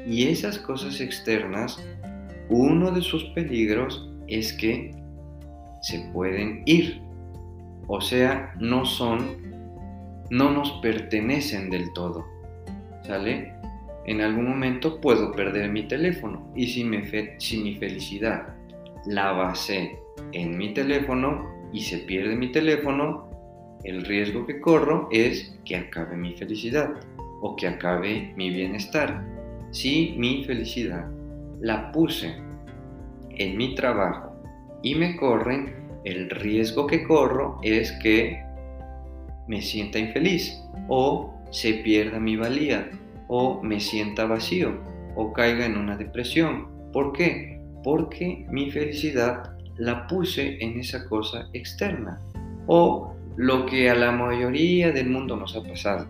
Y 0.06 0.28
esas 0.28 0.59
cosas 0.59 1.00
externas, 1.00 1.82
uno 2.49 2.90
de 2.90 3.00
sus 3.00 3.25
peligros 3.30 4.09
es 4.26 4.52
que 4.52 5.01
se 5.82 5.98
pueden 6.12 6.62
ir. 6.64 7.02
O 7.88 8.00
sea, 8.00 8.54
no 8.58 8.86
son, 8.86 9.36
no 10.30 10.50
nos 10.50 10.72
pertenecen 10.80 11.68
del 11.68 11.92
todo. 11.92 12.24
¿Sale? 13.02 13.52
En 14.06 14.20
algún 14.20 14.48
momento 14.48 15.00
puedo 15.00 15.32
perder 15.32 15.70
mi 15.70 15.86
teléfono 15.86 16.50
y 16.56 16.66
si, 16.68 16.84
mi 16.84 17.74
felicidad 17.74 18.54
la 19.06 19.32
basé 19.32 19.98
en 20.32 20.56
mi 20.56 20.72
teléfono 20.72 21.48
y 21.72 21.80
se 21.82 21.98
pierde 21.98 22.34
mi 22.34 22.50
teléfono, 22.50 23.28
el 23.84 24.04
riesgo 24.04 24.46
que 24.46 24.60
corro 24.60 25.08
es 25.10 25.56
que 25.64 25.76
acabe 25.76 26.16
mi 26.16 26.34
felicidad 26.34 26.94
o 27.40 27.56
que 27.56 27.66
acabe 27.66 28.32
mi 28.36 28.50
bienestar. 28.50 29.24
Si 29.70 30.14
mi 30.18 30.44
felicidad 30.44 31.08
la 31.60 31.90
puse 31.90 32.36
en 33.30 33.56
mi 33.56 33.74
trabajo 33.74 34.31
y 34.82 34.94
me 34.94 35.16
corren, 35.16 35.74
el 36.04 36.30
riesgo 36.30 36.86
que 36.86 37.04
corro 37.04 37.58
es 37.62 37.92
que 38.02 38.42
me 39.46 39.62
sienta 39.62 39.98
infeliz 39.98 40.60
o 40.88 41.32
se 41.50 41.74
pierda 41.74 42.18
mi 42.18 42.36
valía 42.36 42.90
o 43.28 43.62
me 43.62 43.78
sienta 43.78 44.26
vacío 44.26 44.80
o 45.14 45.32
caiga 45.32 45.66
en 45.66 45.76
una 45.76 45.96
depresión. 45.96 46.68
¿Por 46.92 47.12
qué? 47.12 47.60
Porque 47.84 48.46
mi 48.50 48.71
felicidad 48.71 49.56
la 49.76 50.06
puse 50.06 50.62
en 50.62 50.78
esa 50.78 51.08
cosa 51.08 51.49
externa 51.52 52.21
o 52.66 53.14
lo 53.36 53.66
que 53.66 53.88
a 53.90 53.95
la 53.95 54.12
mayoría 54.12 54.92
del 54.92 55.08
mundo 55.08 55.36
nos 55.36 55.56
ha 55.56 55.62
pasado, 55.62 56.06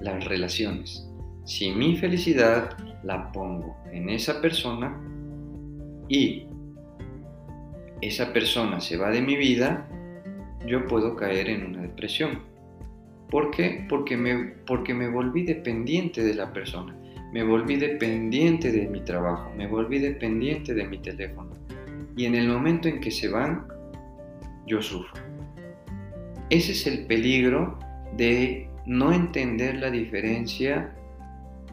las 0.00 0.24
relaciones. 0.24 1.08
Si 1.44 1.70
mi 1.70 1.96
felicidad 1.96 2.76
la 3.02 3.30
pongo 3.32 3.76
en 3.92 4.08
esa 4.10 4.40
persona 4.40 5.00
y 6.08 6.46
esa 8.06 8.32
persona 8.32 8.80
se 8.80 8.96
va 8.96 9.10
de 9.10 9.22
mi 9.22 9.36
vida, 9.36 9.88
yo 10.66 10.86
puedo 10.86 11.16
caer 11.16 11.48
en 11.48 11.66
una 11.66 11.82
depresión. 11.82 12.40
¿Por 13.30 13.50
qué? 13.50 13.84
Porque 13.88 14.16
me, 14.16 14.54
porque 14.66 14.94
me 14.94 15.08
volví 15.08 15.42
dependiente 15.42 16.22
de 16.22 16.34
la 16.34 16.52
persona, 16.52 16.96
me 17.32 17.42
volví 17.42 17.76
dependiente 17.76 18.70
de 18.70 18.86
mi 18.88 19.00
trabajo, 19.00 19.52
me 19.56 19.66
volví 19.66 19.98
dependiente 19.98 20.74
de 20.74 20.86
mi 20.86 20.98
teléfono. 20.98 21.50
Y 22.16 22.24
en 22.24 22.34
el 22.34 22.48
momento 22.48 22.88
en 22.88 23.00
que 23.00 23.10
se 23.10 23.28
van, 23.28 23.66
yo 24.66 24.80
sufro. 24.80 25.20
Ese 26.50 26.72
es 26.72 26.86
el 26.86 27.06
peligro 27.06 27.78
de 28.16 28.68
no 28.86 29.12
entender 29.12 29.76
la 29.76 29.90
diferencia 29.90 30.94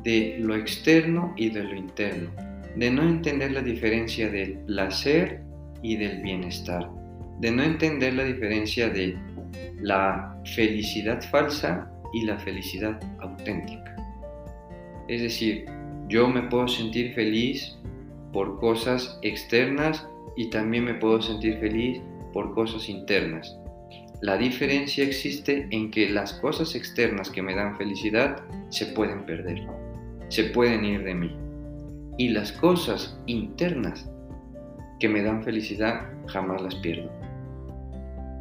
de 0.04 0.38
lo 0.40 0.56
externo 0.56 1.34
y 1.38 1.50
de 1.50 1.64
lo 1.64 1.76
interno, 1.76 2.30
de 2.76 2.90
no 2.90 3.04
entender 3.04 3.52
la 3.52 3.62
diferencia 3.62 4.30
del 4.30 4.58
placer 4.66 5.43
y 5.84 5.96
del 5.98 6.22
bienestar, 6.22 6.90
de 7.40 7.52
no 7.52 7.62
entender 7.62 8.16
la 8.16 8.24
diferencia 8.24 8.90
de 8.90 9.16
la 9.82 10.36
felicidad 10.56 11.22
falsa 11.30 11.92
y 12.14 12.26
la 12.26 12.40
felicidad 12.40 13.00
auténtica. 13.20 13.96
Es 15.08 15.22
decir, 15.22 15.66
yo 16.08 16.28
me 16.28 16.42
puedo 16.44 16.68
sentir 16.68 17.14
feliz 17.14 17.78
por 18.32 18.60
cosas 18.60 19.20
externas 19.22 20.08
y 20.36 20.50
también 20.50 20.86
me 20.86 20.96
puedo 20.96 21.22
sentir 21.22 21.60
feliz 21.60 22.02
por 22.34 22.56
cosas 22.56 22.90
internas. 22.90 23.56
La 24.22 24.38
diferencia 24.38 25.04
existe 25.04 25.68
en 25.70 25.92
que 25.92 26.10
las 26.10 26.34
cosas 26.34 26.74
externas 26.74 27.30
que 27.30 27.44
me 27.44 27.54
dan 27.54 27.78
felicidad 27.78 28.42
se 28.70 28.88
pueden 28.88 29.26
perder 29.26 29.68
se 30.34 30.46
pueden 30.46 30.84
ir 30.84 31.04
de 31.04 31.14
mí. 31.14 31.36
Y 32.18 32.30
las 32.30 32.52
cosas 32.54 33.20
internas 33.28 34.10
que 35.04 35.10
me 35.10 35.22
dan 35.22 35.44
felicidad 35.44 36.14
jamás 36.28 36.62
las 36.62 36.76
pierdo. 36.76 37.12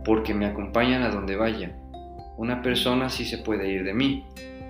Porque 0.04 0.32
me 0.32 0.46
acompañan 0.46 1.02
a 1.02 1.08
donde 1.08 1.34
vaya. 1.34 1.76
Una 2.36 2.62
persona 2.62 3.08
sí 3.08 3.24
se 3.24 3.38
puede 3.38 3.68
ir 3.68 3.82
de 3.82 3.92
mí, 3.92 4.24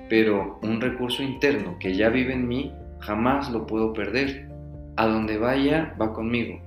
pero 0.08 0.58
un 0.62 0.80
recurso 0.80 1.22
interno 1.22 1.76
que 1.78 1.94
ya 1.94 2.08
vive 2.08 2.32
en 2.32 2.48
mí 2.48 2.72
jamás 3.00 3.50
lo 3.50 3.66
puedo 3.66 3.92
perder. 3.92 4.48
A 4.96 5.06
donde 5.06 5.36
vaya 5.36 5.94
va 6.00 6.14
conmigo. 6.14 6.62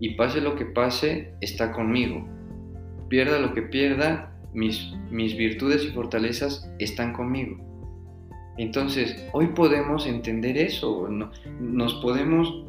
Y 0.00 0.16
pase 0.16 0.42
lo 0.42 0.54
que 0.54 0.66
pase, 0.66 1.32
está 1.40 1.72
conmigo. 1.72 2.28
Pierda 3.08 3.38
lo 3.38 3.54
que 3.54 3.62
pierda, 3.62 4.36
mis, 4.52 4.92
mis 5.10 5.34
virtudes 5.34 5.82
y 5.82 5.92
fortalezas 5.92 6.70
están 6.78 7.14
conmigo. 7.14 7.56
Entonces, 8.58 9.16
hoy 9.32 9.46
podemos 9.46 10.06
entender 10.06 10.58
eso, 10.58 11.08
nos 11.08 11.94
podemos 12.02 12.66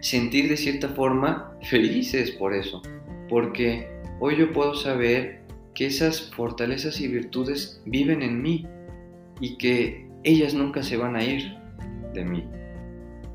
sentir 0.00 0.48
de 0.48 0.56
cierta 0.56 0.88
forma 0.88 1.56
felices 1.62 2.30
por 2.32 2.54
eso, 2.54 2.82
porque 3.28 3.88
hoy 4.18 4.36
yo 4.36 4.52
puedo 4.52 4.74
saber 4.74 5.40
que 5.74 5.86
esas 5.86 6.30
fortalezas 6.32 7.00
y 7.00 7.08
virtudes 7.08 7.82
viven 7.86 8.22
en 8.22 8.42
mí 8.42 8.66
y 9.40 9.56
que 9.56 10.08
ellas 10.24 10.54
nunca 10.54 10.82
se 10.82 10.96
van 10.96 11.16
a 11.16 11.24
ir 11.24 11.54
de 12.12 12.24
mí. 12.24 12.44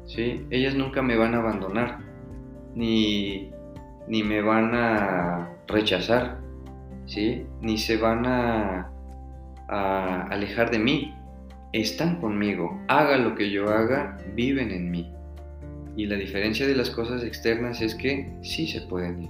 ¿sí? 0.06 0.46
Ellas 0.50 0.76
nunca 0.76 1.02
me 1.02 1.16
van 1.16 1.34
a 1.34 1.40
abandonar, 1.40 2.00
ni, 2.76 3.52
ni 4.08 4.24
me 4.24 4.42
van 4.42 4.76
a 4.76 5.50
rechazar, 5.68 6.40
¿sí? 7.06 7.46
ni 7.62 7.78
se 7.78 7.98
van 7.98 8.26
a, 8.26 8.92
a 9.68 10.24
alejar 10.30 10.72
de 10.72 10.80
mí 10.80 11.16
están 11.82 12.22
conmigo, 12.22 12.80
haga 12.88 13.18
lo 13.18 13.36
que 13.36 13.52
yo 13.52 13.70
haga, 13.70 14.18
viven 14.34 14.72
en 14.72 14.92
mí. 14.92 15.15
Y 15.96 16.06
la 16.08 16.16
diferencia 16.16 16.68
de 16.68 16.76
las 16.76 16.90
cosas 16.90 17.24
externas 17.24 17.82
es 17.82 17.96
que 17.96 18.34
sí 18.42 18.68
se 18.68 18.82
pueden 18.82 19.24
ir. 19.24 19.30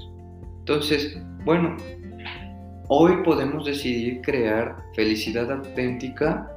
Entonces, 0.60 1.18
bueno, 1.44 1.78
hoy 2.88 3.24
podemos 3.24 3.66
decidir 3.66 4.22
crear 4.22 4.76
felicidad 4.96 5.52
auténtica, 5.52 6.52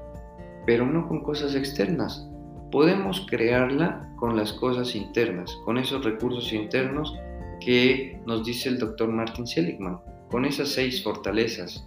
pero 0.64 0.86
no 0.86 1.06
con 1.06 1.22
cosas 1.22 1.54
externas. 1.54 2.26
Podemos 2.70 3.26
crearla 3.28 4.10
con 4.16 4.36
las 4.36 4.52
cosas 4.54 4.94
internas, 4.94 5.54
con 5.64 5.78
esos 5.78 6.04
recursos 6.04 6.52
internos 6.52 7.14
que 7.60 8.20
nos 8.26 8.44
dice 8.44 8.68
el 8.68 8.78
doctor 8.78 9.08
Martin 9.08 9.46
Seligman, 9.46 10.00
con 10.30 10.44
esas 10.44 10.68
seis 10.68 11.02
fortalezas. 11.02 11.86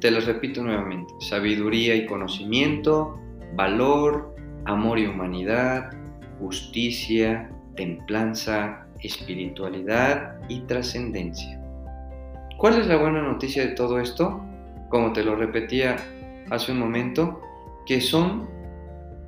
Te 0.00 0.10
las 0.10 0.26
repito 0.26 0.62
nuevamente, 0.62 1.12
sabiduría 1.20 1.94
y 1.94 2.06
conocimiento, 2.06 3.18
valor, 3.54 4.34
amor 4.64 4.98
y 4.98 5.06
humanidad, 5.06 5.90
justicia, 6.40 7.50
templanza, 7.76 8.86
espiritualidad 9.00 10.40
y 10.48 10.60
trascendencia. 10.62 11.60
¿Cuál 12.56 12.80
es 12.80 12.86
la 12.86 12.96
buena 12.96 13.22
noticia 13.22 13.66
de 13.66 13.74
todo 13.74 14.00
esto? 14.00 14.44
Como 14.88 15.12
te 15.12 15.22
lo 15.22 15.36
repetía 15.36 15.96
hace 16.50 16.72
un 16.72 16.78
momento, 16.78 17.40
que 17.86 18.00
son 18.00 18.48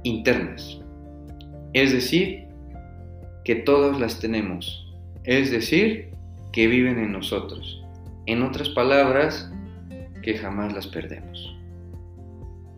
internas. 0.02 0.80
Es 1.72 1.92
decir, 1.92 2.48
que 3.44 3.54
todas 3.54 3.98
las 4.00 4.18
tenemos. 4.18 4.92
Es 5.24 5.50
decir, 5.50 6.10
que 6.52 6.66
viven 6.66 6.98
en 6.98 7.12
nosotros. 7.12 7.82
En 8.26 8.42
otras 8.42 8.68
palabras, 8.70 9.50
que 10.22 10.36
jamás 10.36 10.72
las 10.72 10.86
perdemos. 10.86 11.56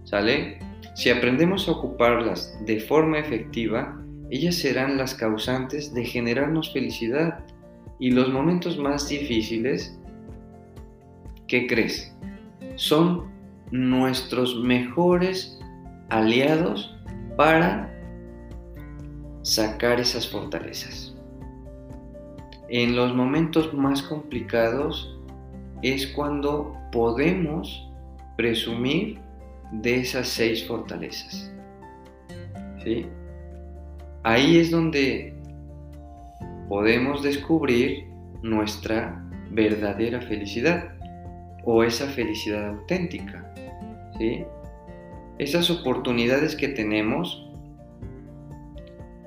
¿Sale? 0.05 0.59
Si 0.94 1.11
aprendemos 1.11 1.68
a 1.68 1.73
ocuparlas 1.73 2.57
de 2.64 2.79
forma 2.81 3.18
efectiva, 3.18 4.01
ellas 4.37 4.57
serán 4.57 4.97
las 4.97 5.14
causantes 5.14 5.92
de 5.94 6.05
generarnos 6.05 6.73
felicidad 6.73 7.44
y 7.99 8.11
los 8.11 8.33
momentos 8.33 8.79
más 8.79 9.09
difíciles, 9.09 9.99
¿qué 11.47 11.66
crees? 11.66 12.14
son 12.77 13.33
nuestros 13.70 14.61
mejores 14.62 15.59
aliados 16.11 16.97
para 17.37 17.90
sacar 19.42 20.01
esas 20.01 20.29
fortalezas. 20.29 21.14
En 22.68 22.97
los 22.97 23.14
momentos 23.14 23.73
más 23.75 24.03
complicados 24.03 25.18
es 25.83 26.07
cuando 26.09 26.75
podemos 26.92 27.88
presumir 28.37 29.20
de 29.73 30.01
esas 30.01 30.29
seis 30.29 30.66
fortalezas. 30.66 31.53
¿Sí? 32.83 33.07
Ahí 34.24 34.58
es 34.58 34.70
donde 34.70 35.34
podemos 36.70 37.22
descubrir 37.22 38.06
nuestra 38.42 39.22
verdadera 39.50 40.22
felicidad 40.22 40.94
o 41.62 41.84
esa 41.84 42.06
felicidad 42.06 42.68
auténtica. 42.68 43.54
Esas 45.37 45.70
oportunidades 45.70 46.56
que 46.56 46.68
tenemos 46.68 47.46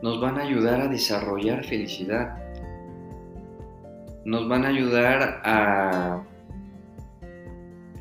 nos 0.02 0.20
van 0.20 0.40
a 0.40 0.42
ayudar 0.42 0.82
a 0.82 0.88
desarrollar 0.88 1.64
felicidad. 1.64 2.36
Nos 4.26 4.50
van 4.50 4.66
a 4.66 4.70
ayudar 4.70 5.42
a, 5.44 6.24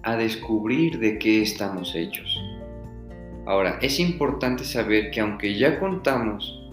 a 0.02 0.16
descubrir 0.16 0.98
de 0.98 1.18
qué 1.18 1.42
estamos 1.42 1.94
hechos. 1.94 2.42
Ahora, 3.44 3.78
es 3.82 4.00
importante 4.00 4.64
saber 4.64 5.10
que 5.10 5.20
aunque 5.20 5.58
ya 5.58 5.78
contamos 5.78 6.65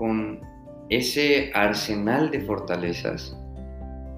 con 0.00 0.40
ese 0.88 1.52
arsenal 1.54 2.30
de 2.30 2.40
fortalezas, 2.40 3.36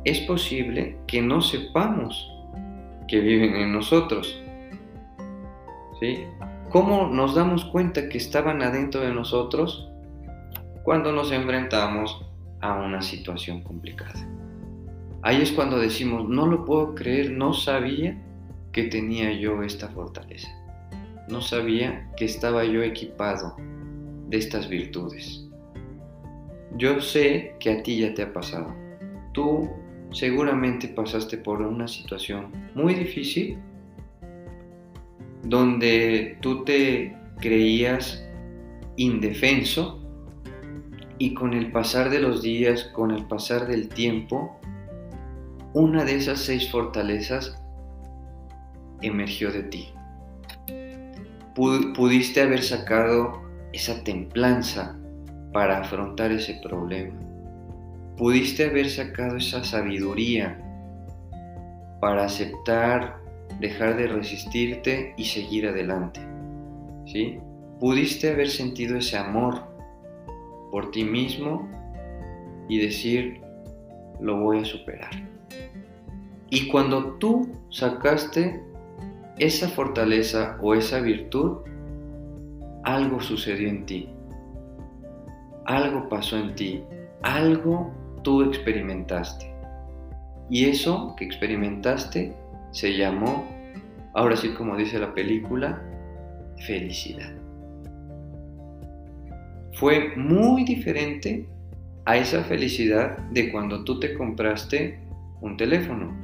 es 0.04 0.20
posible 0.20 0.96
que 1.08 1.20
no 1.20 1.42
sepamos 1.42 2.32
que 3.08 3.18
viven 3.18 3.56
en 3.56 3.72
nosotros. 3.72 4.40
¿Sí? 5.98 6.24
¿Cómo 6.70 7.08
nos 7.08 7.34
damos 7.34 7.64
cuenta 7.64 8.08
que 8.08 8.16
estaban 8.16 8.62
adentro 8.62 9.00
de 9.00 9.12
nosotros? 9.12 9.90
Cuando 10.84 11.10
nos 11.10 11.32
enfrentamos 11.32 12.24
a 12.60 12.74
una 12.74 13.02
situación 13.02 13.62
complicada. 13.62 14.24
Ahí 15.22 15.42
es 15.42 15.50
cuando 15.50 15.80
decimos, 15.80 16.28
no 16.28 16.46
lo 16.46 16.64
puedo 16.64 16.94
creer, 16.94 17.32
no 17.32 17.54
sabía 17.54 18.16
que 18.70 18.84
tenía 18.84 19.32
yo 19.32 19.64
esta 19.64 19.88
fortaleza. 19.88 20.48
No 21.28 21.40
sabía 21.40 22.08
que 22.16 22.24
estaba 22.24 22.64
yo 22.64 22.82
equipado 22.82 23.56
de 24.28 24.38
estas 24.38 24.68
virtudes. 24.68 25.41
Yo 26.76 27.00
sé 27.00 27.56
que 27.60 27.70
a 27.70 27.82
ti 27.82 27.98
ya 27.98 28.14
te 28.14 28.22
ha 28.22 28.32
pasado. 28.32 28.74
Tú 29.32 29.70
seguramente 30.10 30.88
pasaste 30.88 31.38
por 31.38 31.60
una 31.60 31.88
situación 31.88 32.50
muy 32.74 32.94
difícil 32.94 33.58
donde 35.42 36.38
tú 36.40 36.64
te 36.64 37.16
creías 37.40 38.24
indefenso 38.96 39.98
y 41.18 41.34
con 41.34 41.54
el 41.54 41.72
pasar 41.72 42.10
de 42.10 42.20
los 42.20 42.42
días, 42.42 42.84
con 42.94 43.10
el 43.10 43.26
pasar 43.26 43.66
del 43.66 43.88
tiempo, 43.88 44.58
una 45.74 46.04
de 46.04 46.16
esas 46.16 46.40
seis 46.40 46.70
fortalezas 46.70 47.58
emergió 49.02 49.50
de 49.50 49.62
ti. 49.64 49.88
Pudiste 51.54 52.40
haber 52.40 52.62
sacado 52.62 53.42
esa 53.72 54.02
templanza 54.04 54.98
para 55.52 55.80
afrontar 55.80 56.32
ese 56.32 56.54
problema. 56.62 57.14
Pudiste 58.16 58.66
haber 58.66 58.88
sacado 58.88 59.36
esa 59.36 59.64
sabiduría 59.64 60.58
para 62.00 62.24
aceptar, 62.24 63.20
dejar 63.60 63.96
de 63.96 64.06
resistirte 64.08 65.14
y 65.16 65.24
seguir 65.24 65.66
adelante. 65.66 66.20
¿Sí? 67.06 67.38
Pudiste 67.80 68.30
haber 68.30 68.48
sentido 68.48 68.96
ese 68.96 69.16
amor 69.18 69.62
por 70.70 70.90
ti 70.90 71.04
mismo 71.04 71.68
y 72.68 72.78
decir, 72.78 73.40
lo 74.20 74.40
voy 74.40 74.60
a 74.60 74.64
superar. 74.64 75.10
Y 76.48 76.68
cuando 76.68 77.14
tú 77.14 77.48
sacaste 77.70 78.62
esa 79.38 79.68
fortaleza 79.68 80.58
o 80.62 80.74
esa 80.74 81.00
virtud, 81.00 81.58
algo 82.84 83.20
sucedió 83.20 83.68
en 83.68 83.86
ti 83.86 84.08
algo 85.66 86.08
pasó 86.08 86.36
en 86.36 86.54
ti, 86.54 86.82
algo 87.22 87.92
tú 88.22 88.42
experimentaste. 88.42 89.52
Y 90.50 90.66
eso 90.66 91.14
que 91.16 91.24
experimentaste 91.24 92.34
se 92.72 92.96
llamó, 92.96 93.44
ahora 94.14 94.36
sí 94.36 94.50
como 94.54 94.76
dice 94.76 94.98
la 94.98 95.14
película, 95.14 95.82
felicidad. 96.66 97.32
Fue 99.74 100.14
muy 100.16 100.64
diferente 100.64 101.46
a 102.04 102.16
esa 102.16 102.44
felicidad 102.44 103.18
de 103.30 103.50
cuando 103.50 103.84
tú 103.84 103.98
te 103.98 104.14
compraste 104.14 105.00
un 105.40 105.56
teléfono. 105.56 106.14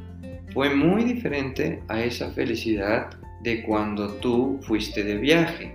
Fue 0.53 0.75
muy 0.75 1.05
diferente 1.05 1.83
a 1.89 2.03
esa 2.03 2.31
felicidad 2.33 3.11
de 3.43 3.63
cuando 3.63 4.15
tú 4.15 4.59
fuiste 4.63 5.05
de 5.05 5.17
viaje. 5.17 5.75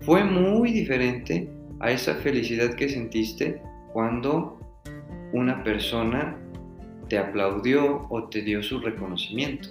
Fue 0.00 0.24
muy 0.24 0.72
diferente 0.72 1.48
a 1.82 1.90
esa 1.90 2.14
felicidad 2.14 2.74
que 2.74 2.88
sentiste 2.88 3.60
cuando 3.92 4.58
una 5.32 5.64
persona 5.64 6.38
te 7.08 7.18
aplaudió 7.18 8.06
o 8.08 8.28
te 8.28 8.42
dio 8.42 8.62
su 8.62 8.78
reconocimiento. 8.78 9.68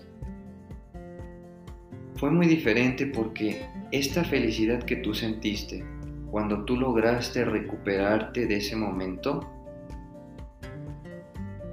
Fue 2.15 2.29
muy 2.29 2.47
diferente 2.47 3.07
porque 3.07 3.65
esta 3.91 4.25
felicidad 4.25 4.83
que 4.83 4.97
tú 4.97 5.13
sentiste 5.13 5.85
cuando 6.29 6.65
tú 6.65 6.75
lograste 6.75 7.45
recuperarte 7.45 8.45
de 8.45 8.57
ese 8.57 8.75
momento 8.75 9.49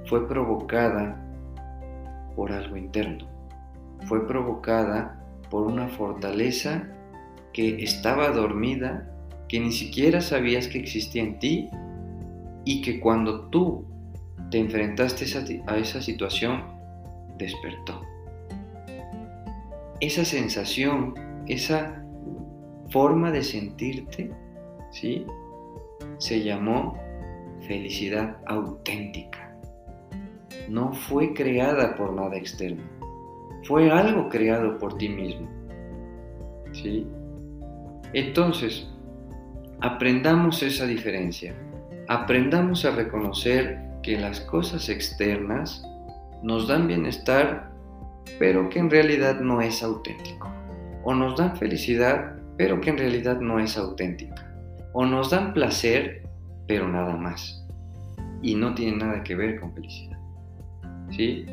fue 0.05 0.25
provocada 0.27 1.21
por 2.35 2.53
algo 2.53 2.77
interno. 2.77 3.27
Fue 4.05 4.25
provocada 4.25 5.21
por 5.49 5.67
una 5.67 5.89
fortaleza 5.89 6.87
que 7.51 7.83
estaba 7.83 8.29
dormida 8.29 9.18
que 9.49 9.59
ni 9.59 9.71
siquiera 9.71 10.21
sabías 10.21 10.67
que 10.67 10.77
existía 10.77 11.23
en 11.23 11.39
ti 11.39 11.69
y 12.65 12.81
que 12.81 12.99
cuando 12.99 13.49
tú 13.49 13.85
te 14.51 14.59
enfrentaste 14.59 15.25
a 15.67 15.77
esa 15.77 16.01
situación, 16.01 16.63
despertó. 17.37 18.01
Esa 19.99 20.23
sensación, 20.23 21.15
esa 21.47 22.05
forma 22.89 23.31
de 23.31 23.43
sentirte, 23.43 24.31
¿sí? 24.91 25.25
Se 26.19 26.43
llamó 26.43 26.97
felicidad 27.61 28.37
auténtica. 28.45 29.55
No 30.69 30.93
fue 30.93 31.33
creada 31.33 31.95
por 31.95 32.13
nada 32.13 32.37
externo. 32.37 32.83
Fue 33.63 33.89
algo 33.91 34.29
creado 34.29 34.77
por 34.77 34.97
ti 34.97 35.09
mismo. 35.09 35.47
¿Sí? 36.71 37.07
Entonces, 38.13 38.87
Aprendamos 39.81 40.61
esa 40.61 40.85
diferencia. 40.85 41.55
Aprendamos 42.09 42.83
a 42.83 42.91
reconocer 42.91 43.79
que 44.03 44.19
las 44.19 44.41
cosas 44.41 44.89
externas 44.89 45.81
nos 46.43 46.67
dan 46.67 46.85
bienestar, 46.87 47.71
pero 48.39 48.67
que 48.67 48.79
en 48.79 48.89
realidad 48.89 49.39
no 49.39 49.61
es 49.61 49.81
auténtico. 49.81 50.51
O 51.03 51.15
nos 51.15 51.37
dan 51.37 51.55
felicidad, 51.55 52.35
pero 52.57 52.81
que 52.81 52.89
en 52.89 52.97
realidad 52.97 53.39
no 53.39 53.57
es 53.57 53.77
auténtica. 53.77 54.51
O 54.91 55.05
nos 55.05 55.29
dan 55.29 55.53
placer, 55.53 56.27
pero 56.67 56.85
nada 56.89 57.15
más. 57.15 57.65
Y 58.41 58.55
no 58.55 58.73
tiene 58.75 58.97
nada 58.97 59.23
que 59.23 59.35
ver 59.35 59.61
con 59.61 59.73
felicidad. 59.73 60.19
¿Sí? 61.11 61.45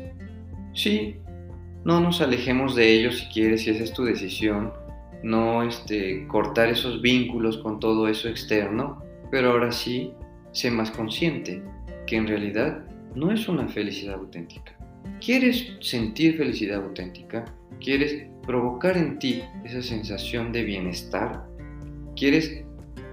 Sí, 0.73 1.15
no 1.85 2.01
nos 2.01 2.19
alejemos 2.19 2.75
de 2.75 2.91
ellos 2.91 3.19
si 3.19 3.27
quieres, 3.27 3.61
si 3.61 3.69
esa 3.69 3.85
es 3.85 3.93
tu 3.93 4.03
decisión 4.03 4.73
no 5.23 5.63
este, 5.63 6.27
cortar 6.27 6.69
esos 6.69 7.01
vínculos 7.01 7.57
con 7.57 7.79
todo 7.79 8.07
eso 8.07 8.29
externo, 8.29 9.01
pero 9.31 9.51
ahora 9.51 9.71
sí 9.71 10.13
sé 10.51 10.71
más 10.71 10.91
consciente 10.91 11.61
que 12.05 12.15
en 12.15 12.27
realidad 12.27 12.85
no 13.15 13.31
es 13.31 13.47
una 13.47 13.67
felicidad 13.67 14.15
auténtica. 14.15 14.77
¿Quieres 15.19 15.73
sentir 15.81 16.37
felicidad 16.37 16.83
auténtica? 16.83 17.45
¿Quieres 17.79 18.27
provocar 18.45 18.97
en 18.97 19.19
ti 19.19 19.43
esa 19.65 19.81
sensación 19.81 20.51
de 20.51 20.63
bienestar? 20.63 21.45
¿Quieres 22.15 22.63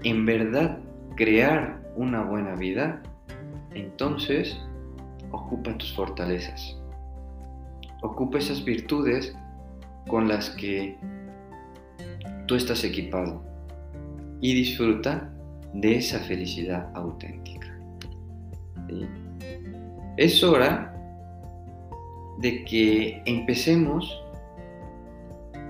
en 0.03 0.27
verdad 0.27 0.79
crear 1.17 1.83
una 1.97 2.23
buena 2.23 2.55
vida? 2.55 3.03
Entonces, 3.75 4.57
ocupa 5.31 5.77
tus 5.79 5.93
fortalezas. 5.95 6.79
Ocupa 8.03 8.39
esas 8.39 8.65
virtudes 8.65 9.35
con 10.07 10.29
las 10.29 10.51
que 10.51 10.99
tú 12.47 12.55
estás 12.55 12.85
equipado 12.85 13.43
y 14.41 14.55
disfruta 14.55 15.33
de 15.73 15.97
esa 15.97 16.21
felicidad 16.21 16.91
auténtica. 16.95 17.79
Es 20.17 20.45
hora 20.45 20.95
de 22.39 22.65
que 22.65 23.23
empecemos 23.25 24.21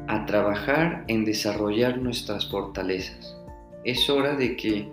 a 0.06 0.26
trabajar 0.26 1.04
en 1.08 1.24
desarrollar 1.24 1.98
nuestras 1.98 2.50
fortalezas. 2.50 3.36
Es 3.84 4.10
hora 4.10 4.34
de 4.34 4.56
que 4.56 4.90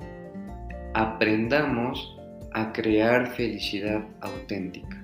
aprendamos 0.93 2.17
a 2.53 2.71
crear 2.71 3.27
felicidad 3.33 4.05
auténtica. 4.21 5.03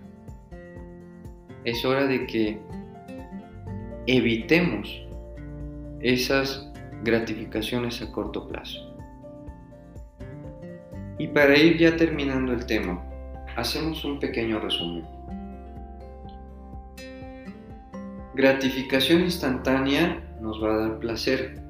Es 1.63 1.83
hora 1.83 2.05
de 2.05 2.25
que 2.27 2.59
evitemos 4.05 5.06
esas 6.07 6.71
gratificaciones 7.03 8.01
a 8.01 8.09
corto 8.13 8.47
plazo. 8.47 8.79
Y 11.19 11.27
para 11.27 11.57
ir 11.57 11.77
ya 11.77 11.97
terminando 11.97 12.53
el 12.53 12.65
tema, 12.65 13.03
hacemos 13.57 14.05
un 14.05 14.17
pequeño 14.17 14.59
resumen. 14.59 15.03
Gratificación 18.35 19.23
instantánea 19.23 20.23
nos 20.39 20.63
va 20.63 20.75
a 20.75 20.77
dar 20.77 20.99
placer, 20.99 21.61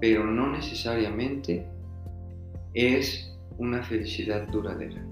pero 0.00 0.24
no 0.24 0.52
necesariamente 0.52 1.66
es 2.72 3.36
una 3.58 3.82
felicidad 3.82 4.46
duradera. 4.46 5.02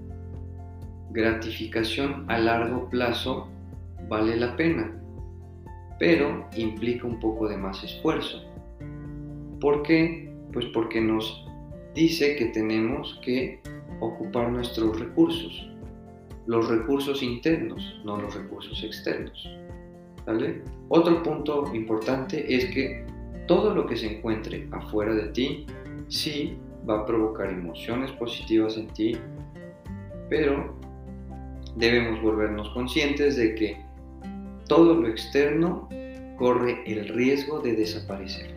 Gratificación 1.11 2.23
a 2.29 2.37
largo 2.37 2.89
plazo 2.89 3.49
vale 4.07 4.37
la 4.37 4.55
pena, 4.55 4.93
pero 5.99 6.47
implica 6.55 7.07
un 7.07 7.19
poco 7.19 7.47
de 7.47 7.57
más 7.57 7.83
esfuerzo. 7.83 8.43
¿Por 9.59 9.83
qué? 9.83 10.33
Pues 10.51 10.65
porque 10.73 11.01
nos 11.01 11.45
dice 11.93 12.35
que 12.35 12.45
tenemos 12.47 13.19
que 13.23 13.61
ocupar 13.99 14.51
nuestros 14.51 14.99
recursos, 14.99 15.69
los 16.45 16.67
recursos 16.67 17.23
internos, 17.23 18.01
no 18.03 18.17
los 18.17 18.35
recursos 18.35 18.83
externos. 18.83 19.49
¿vale? 20.25 20.61
Otro 20.89 21.23
punto 21.23 21.71
importante 21.73 22.53
es 22.53 22.65
que 22.65 23.05
todo 23.47 23.73
lo 23.73 23.85
que 23.85 23.95
se 23.95 24.17
encuentre 24.17 24.67
afuera 24.71 25.13
de 25.13 25.29
ti 25.29 25.65
sí 26.07 26.57
va 26.87 27.01
a 27.01 27.05
provocar 27.05 27.49
emociones 27.49 28.11
positivas 28.11 28.77
en 28.77 28.87
ti, 28.87 29.17
pero 30.29 30.75
debemos 31.75 32.21
volvernos 32.21 32.69
conscientes 32.69 33.37
de 33.37 33.55
que 33.55 33.84
todo 34.67 34.93
lo 34.95 35.07
externo 35.07 35.87
corre 36.37 36.83
el 36.85 37.07
riesgo 37.09 37.59
de 37.59 37.73
desaparecer. 37.73 38.55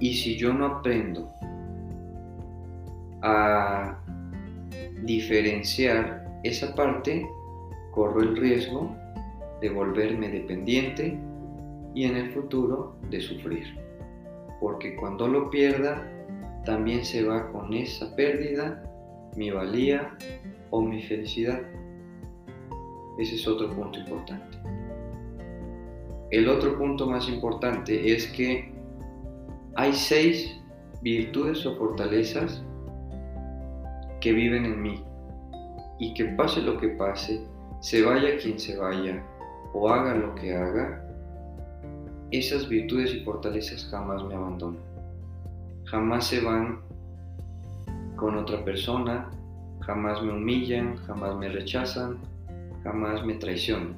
Y 0.00 0.14
si 0.14 0.36
yo 0.36 0.52
no 0.52 0.66
aprendo 0.66 1.32
a 3.22 3.98
diferenciar 5.04 6.40
esa 6.42 6.74
parte, 6.74 7.26
corro 7.92 8.22
el 8.22 8.36
riesgo 8.36 8.94
de 9.60 9.70
volverme 9.70 10.28
dependiente 10.28 11.18
y 11.94 12.04
en 12.04 12.16
el 12.16 12.32
futuro 12.32 12.96
de 13.10 13.20
sufrir. 13.20 13.66
Porque 14.60 14.96
cuando 14.96 15.28
lo 15.28 15.50
pierda, 15.50 16.08
también 16.64 17.04
se 17.04 17.24
va 17.24 17.50
con 17.50 17.72
esa 17.72 18.14
pérdida 18.14 18.82
mi 19.36 19.50
valía 19.50 20.16
o 20.70 20.80
mi 20.80 21.02
felicidad. 21.02 21.62
Ese 23.18 23.34
es 23.36 23.46
otro 23.46 23.68
punto 23.70 23.98
importante. 23.98 24.58
El 26.30 26.48
otro 26.48 26.78
punto 26.78 27.06
más 27.06 27.28
importante 27.28 28.12
es 28.14 28.26
que 28.28 28.72
hay 29.74 29.92
seis 29.92 30.58
virtudes 31.02 31.64
o 31.66 31.76
fortalezas 31.76 32.62
que 34.20 34.32
viven 34.32 34.64
en 34.64 34.80
mí 34.80 35.04
y 35.98 36.14
que 36.14 36.24
pase 36.24 36.62
lo 36.62 36.78
que 36.78 36.88
pase, 36.88 37.44
se 37.80 38.02
vaya 38.02 38.38
quien 38.38 38.58
se 38.58 38.76
vaya 38.76 39.22
o 39.74 39.88
haga 39.88 40.14
lo 40.14 40.34
que 40.34 40.54
haga, 40.54 41.02
esas 42.30 42.68
virtudes 42.68 43.14
y 43.14 43.20
fortalezas 43.20 43.86
jamás 43.90 44.24
me 44.24 44.34
abandonan. 44.34 44.80
Jamás 45.84 46.26
se 46.26 46.40
van 46.40 46.80
con 48.16 48.36
otra 48.36 48.64
persona, 48.64 49.30
jamás 49.80 50.22
me 50.22 50.32
humillan, 50.32 50.96
jamás 51.06 51.36
me 51.36 51.48
rechazan, 51.50 52.18
jamás 52.82 53.24
me 53.24 53.34
traicionan. 53.34 53.96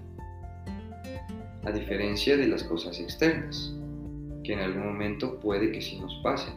A 1.64 1.72
diferencia 1.72 2.36
de 2.36 2.46
las 2.46 2.62
cosas 2.64 3.00
externas, 3.00 3.74
que 4.44 4.52
en 4.52 4.60
algún 4.60 4.86
momento 4.86 5.40
puede 5.40 5.72
que 5.72 5.80
sí 5.80 5.98
nos 5.98 6.14
pasen. 6.22 6.54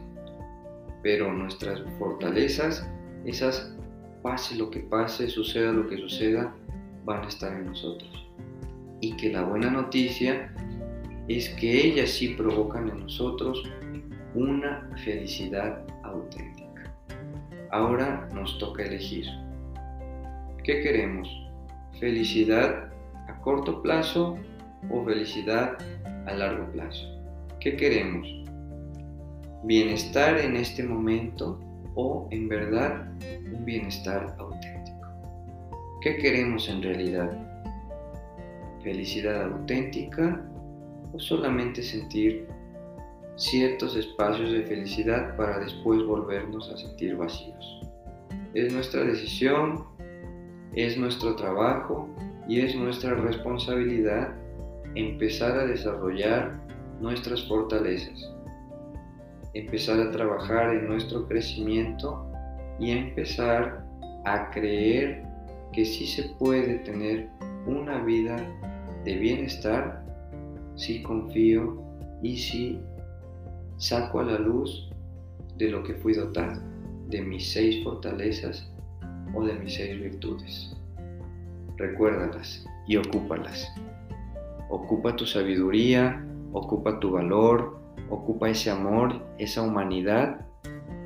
Pero 1.02 1.32
nuestras 1.32 1.80
fortalezas, 1.98 2.88
esas 3.24 3.74
pase 4.22 4.56
lo 4.56 4.70
que 4.70 4.80
pase, 4.80 5.28
suceda 5.28 5.72
lo 5.72 5.88
que 5.88 5.96
suceda, 5.96 6.54
van 7.04 7.24
a 7.24 7.28
estar 7.28 7.52
en 7.52 7.66
nosotros. 7.66 8.26
Y 9.00 9.16
que 9.16 9.32
la 9.32 9.44
buena 9.44 9.70
noticia 9.70 10.52
es 11.28 11.48
que 11.50 11.86
ellas 11.86 12.10
sí 12.10 12.28
provocan 12.28 12.88
en 12.88 13.00
nosotros 13.00 13.62
una 14.34 14.90
felicidad 15.04 15.84
auténtica. 16.02 16.94
Ahora 17.70 18.28
nos 18.34 18.58
toca 18.58 18.84
elegir. 18.84 19.26
¿Qué 20.64 20.82
queremos? 20.82 21.47
¿Felicidad 22.00 22.92
a 23.26 23.40
corto 23.40 23.82
plazo 23.82 24.36
o 24.88 25.04
felicidad 25.04 25.76
a 26.26 26.32
largo 26.32 26.70
plazo? 26.70 27.04
¿Qué 27.58 27.76
queremos? 27.76 28.28
¿Bienestar 29.64 30.38
en 30.38 30.54
este 30.54 30.84
momento 30.84 31.58
o 31.96 32.28
en 32.30 32.48
verdad 32.48 33.08
un 33.52 33.64
bienestar 33.64 34.36
auténtico? 34.38 35.08
¿Qué 36.00 36.18
queremos 36.18 36.68
en 36.68 36.84
realidad? 36.84 37.36
¿Felicidad 38.84 39.52
auténtica 39.52 40.48
o 41.12 41.18
solamente 41.18 41.82
sentir 41.82 42.46
ciertos 43.34 43.96
espacios 43.96 44.52
de 44.52 44.62
felicidad 44.62 45.36
para 45.36 45.58
después 45.58 46.04
volvernos 46.04 46.70
a 46.70 46.76
sentir 46.76 47.16
vacíos? 47.16 47.80
Es 48.54 48.72
nuestra 48.72 49.02
decisión, 49.02 49.84
es 50.78 50.96
nuestro 50.96 51.34
trabajo 51.34 52.08
y 52.46 52.60
es 52.60 52.76
nuestra 52.76 53.14
responsabilidad 53.14 54.32
empezar 54.94 55.58
a 55.58 55.66
desarrollar 55.66 56.60
nuestras 57.00 57.42
fortalezas, 57.48 58.32
empezar 59.54 59.98
a 59.98 60.12
trabajar 60.12 60.76
en 60.76 60.86
nuestro 60.86 61.26
crecimiento 61.26 62.30
y 62.78 62.92
empezar 62.92 63.84
a 64.24 64.50
creer 64.50 65.24
que 65.72 65.84
sí 65.84 66.06
se 66.06 66.22
puede 66.38 66.76
tener 66.78 67.28
una 67.66 68.00
vida 68.04 68.36
de 69.04 69.16
bienestar 69.16 70.04
si 70.76 71.02
confío 71.02 71.82
y 72.22 72.36
si 72.36 72.80
saco 73.78 74.20
a 74.20 74.24
la 74.24 74.38
luz 74.38 74.88
de 75.56 75.70
lo 75.70 75.82
que 75.82 75.94
fui 75.94 76.14
dotado, 76.14 76.62
de 77.08 77.20
mis 77.20 77.52
seis 77.52 77.82
fortalezas 77.82 78.72
o 79.34 79.44
de 79.44 79.54
mis 79.54 79.74
seis 79.74 80.00
virtudes. 80.00 80.76
Recuérdalas 81.76 82.66
y 82.86 82.96
ocúpalas. 82.96 83.72
Ocupa 84.70 85.16
tu 85.16 85.26
sabiduría, 85.26 86.24
ocupa 86.52 86.98
tu 87.00 87.12
valor, 87.12 87.78
ocupa 88.10 88.50
ese 88.50 88.70
amor, 88.70 89.24
esa 89.38 89.62
humanidad 89.62 90.46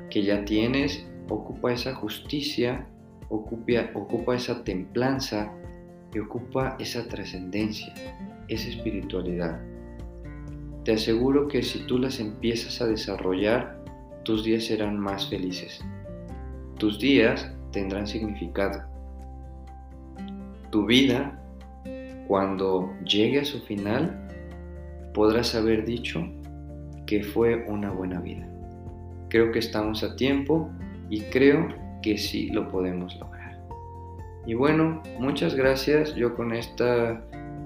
que 0.09 0.23
ya 0.23 0.45
tienes, 0.45 1.07
ocupa 1.29 1.71
esa 1.73 1.95
justicia, 1.95 2.87
ocupa, 3.29 4.35
esa 4.35 4.63
templanza 4.63 5.51
y 6.13 6.19
ocupa 6.19 6.75
esa 6.79 7.07
trascendencia, 7.07 7.93
esa 8.47 8.69
espiritualidad. 8.69 9.59
Te 10.83 10.93
aseguro 10.93 11.47
que 11.47 11.63
si 11.63 11.79
tú 11.87 11.97
las 11.97 12.19
empiezas 12.19 12.81
a 12.81 12.87
desarrollar, 12.87 13.81
tus 14.23 14.43
días 14.43 14.65
serán 14.65 14.99
más 14.99 15.29
felices. 15.29 15.81
Tus 16.77 16.99
días 16.99 17.51
tendrán 17.73 18.07
significado. 18.07 18.83
Tu 20.69 20.85
vida, 20.85 21.37
cuando 22.27 22.89
llegue 23.03 23.41
a 23.41 23.45
su 23.45 23.59
final, 23.61 24.27
podrás 25.13 25.53
haber 25.55 25.85
dicho 25.85 26.25
que 27.05 27.23
fue 27.23 27.65
una 27.67 27.91
buena 27.91 28.21
vida. 28.21 28.47
Creo 29.29 29.51
que 29.51 29.59
estamos 29.59 30.03
a 30.03 30.15
tiempo 30.15 30.69
y 31.09 31.21
creo 31.23 31.67
que 32.01 32.17
sí 32.17 32.49
lo 32.49 32.69
podemos 32.69 33.15
lograr. 33.19 33.59
Y 34.45 34.53
bueno, 34.53 35.01
muchas 35.19 35.55
gracias. 35.55 36.15
Yo 36.15 36.35
con 36.35 36.53
esta, 36.53 37.21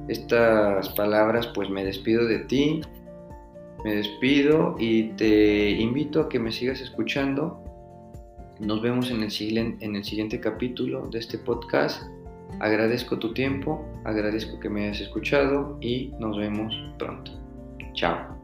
estas 0.07 0.89
palabras 0.89 1.47
pues 1.47 1.69
me 1.69 1.83
despido 1.83 2.25
de 2.25 2.39
ti. 2.39 2.81
Me 3.83 3.95
despido 3.95 4.75
y 4.79 5.09
te 5.09 5.69
invito 5.71 6.21
a 6.21 6.29
que 6.29 6.39
me 6.39 6.51
sigas 6.51 6.81
escuchando. 6.81 7.63
Nos 8.59 8.81
vemos 8.81 9.11
en 9.11 9.21
el, 9.23 9.77
en 9.81 9.95
el 9.95 10.03
siguiente 10.03 10.39
capítulo 10.39 11.07
de 11.09 11.19
este 11.19 11.37
podcast. 11.37 12.01
Agradezco 12.59 13.19
tu 13.19 13.33
tiempo, 13.33 13.85
agradezco 14.03 14.59
que 14.59 14.69
me 14.69 14.85
hayas 14.85 15.01
escuchado 15.01 15.77
y 15.79 16.11
nos 16.19 16.37
vemos 16.37 16.73
pronto. 16.97 17.31
Chao. 17.93 18.36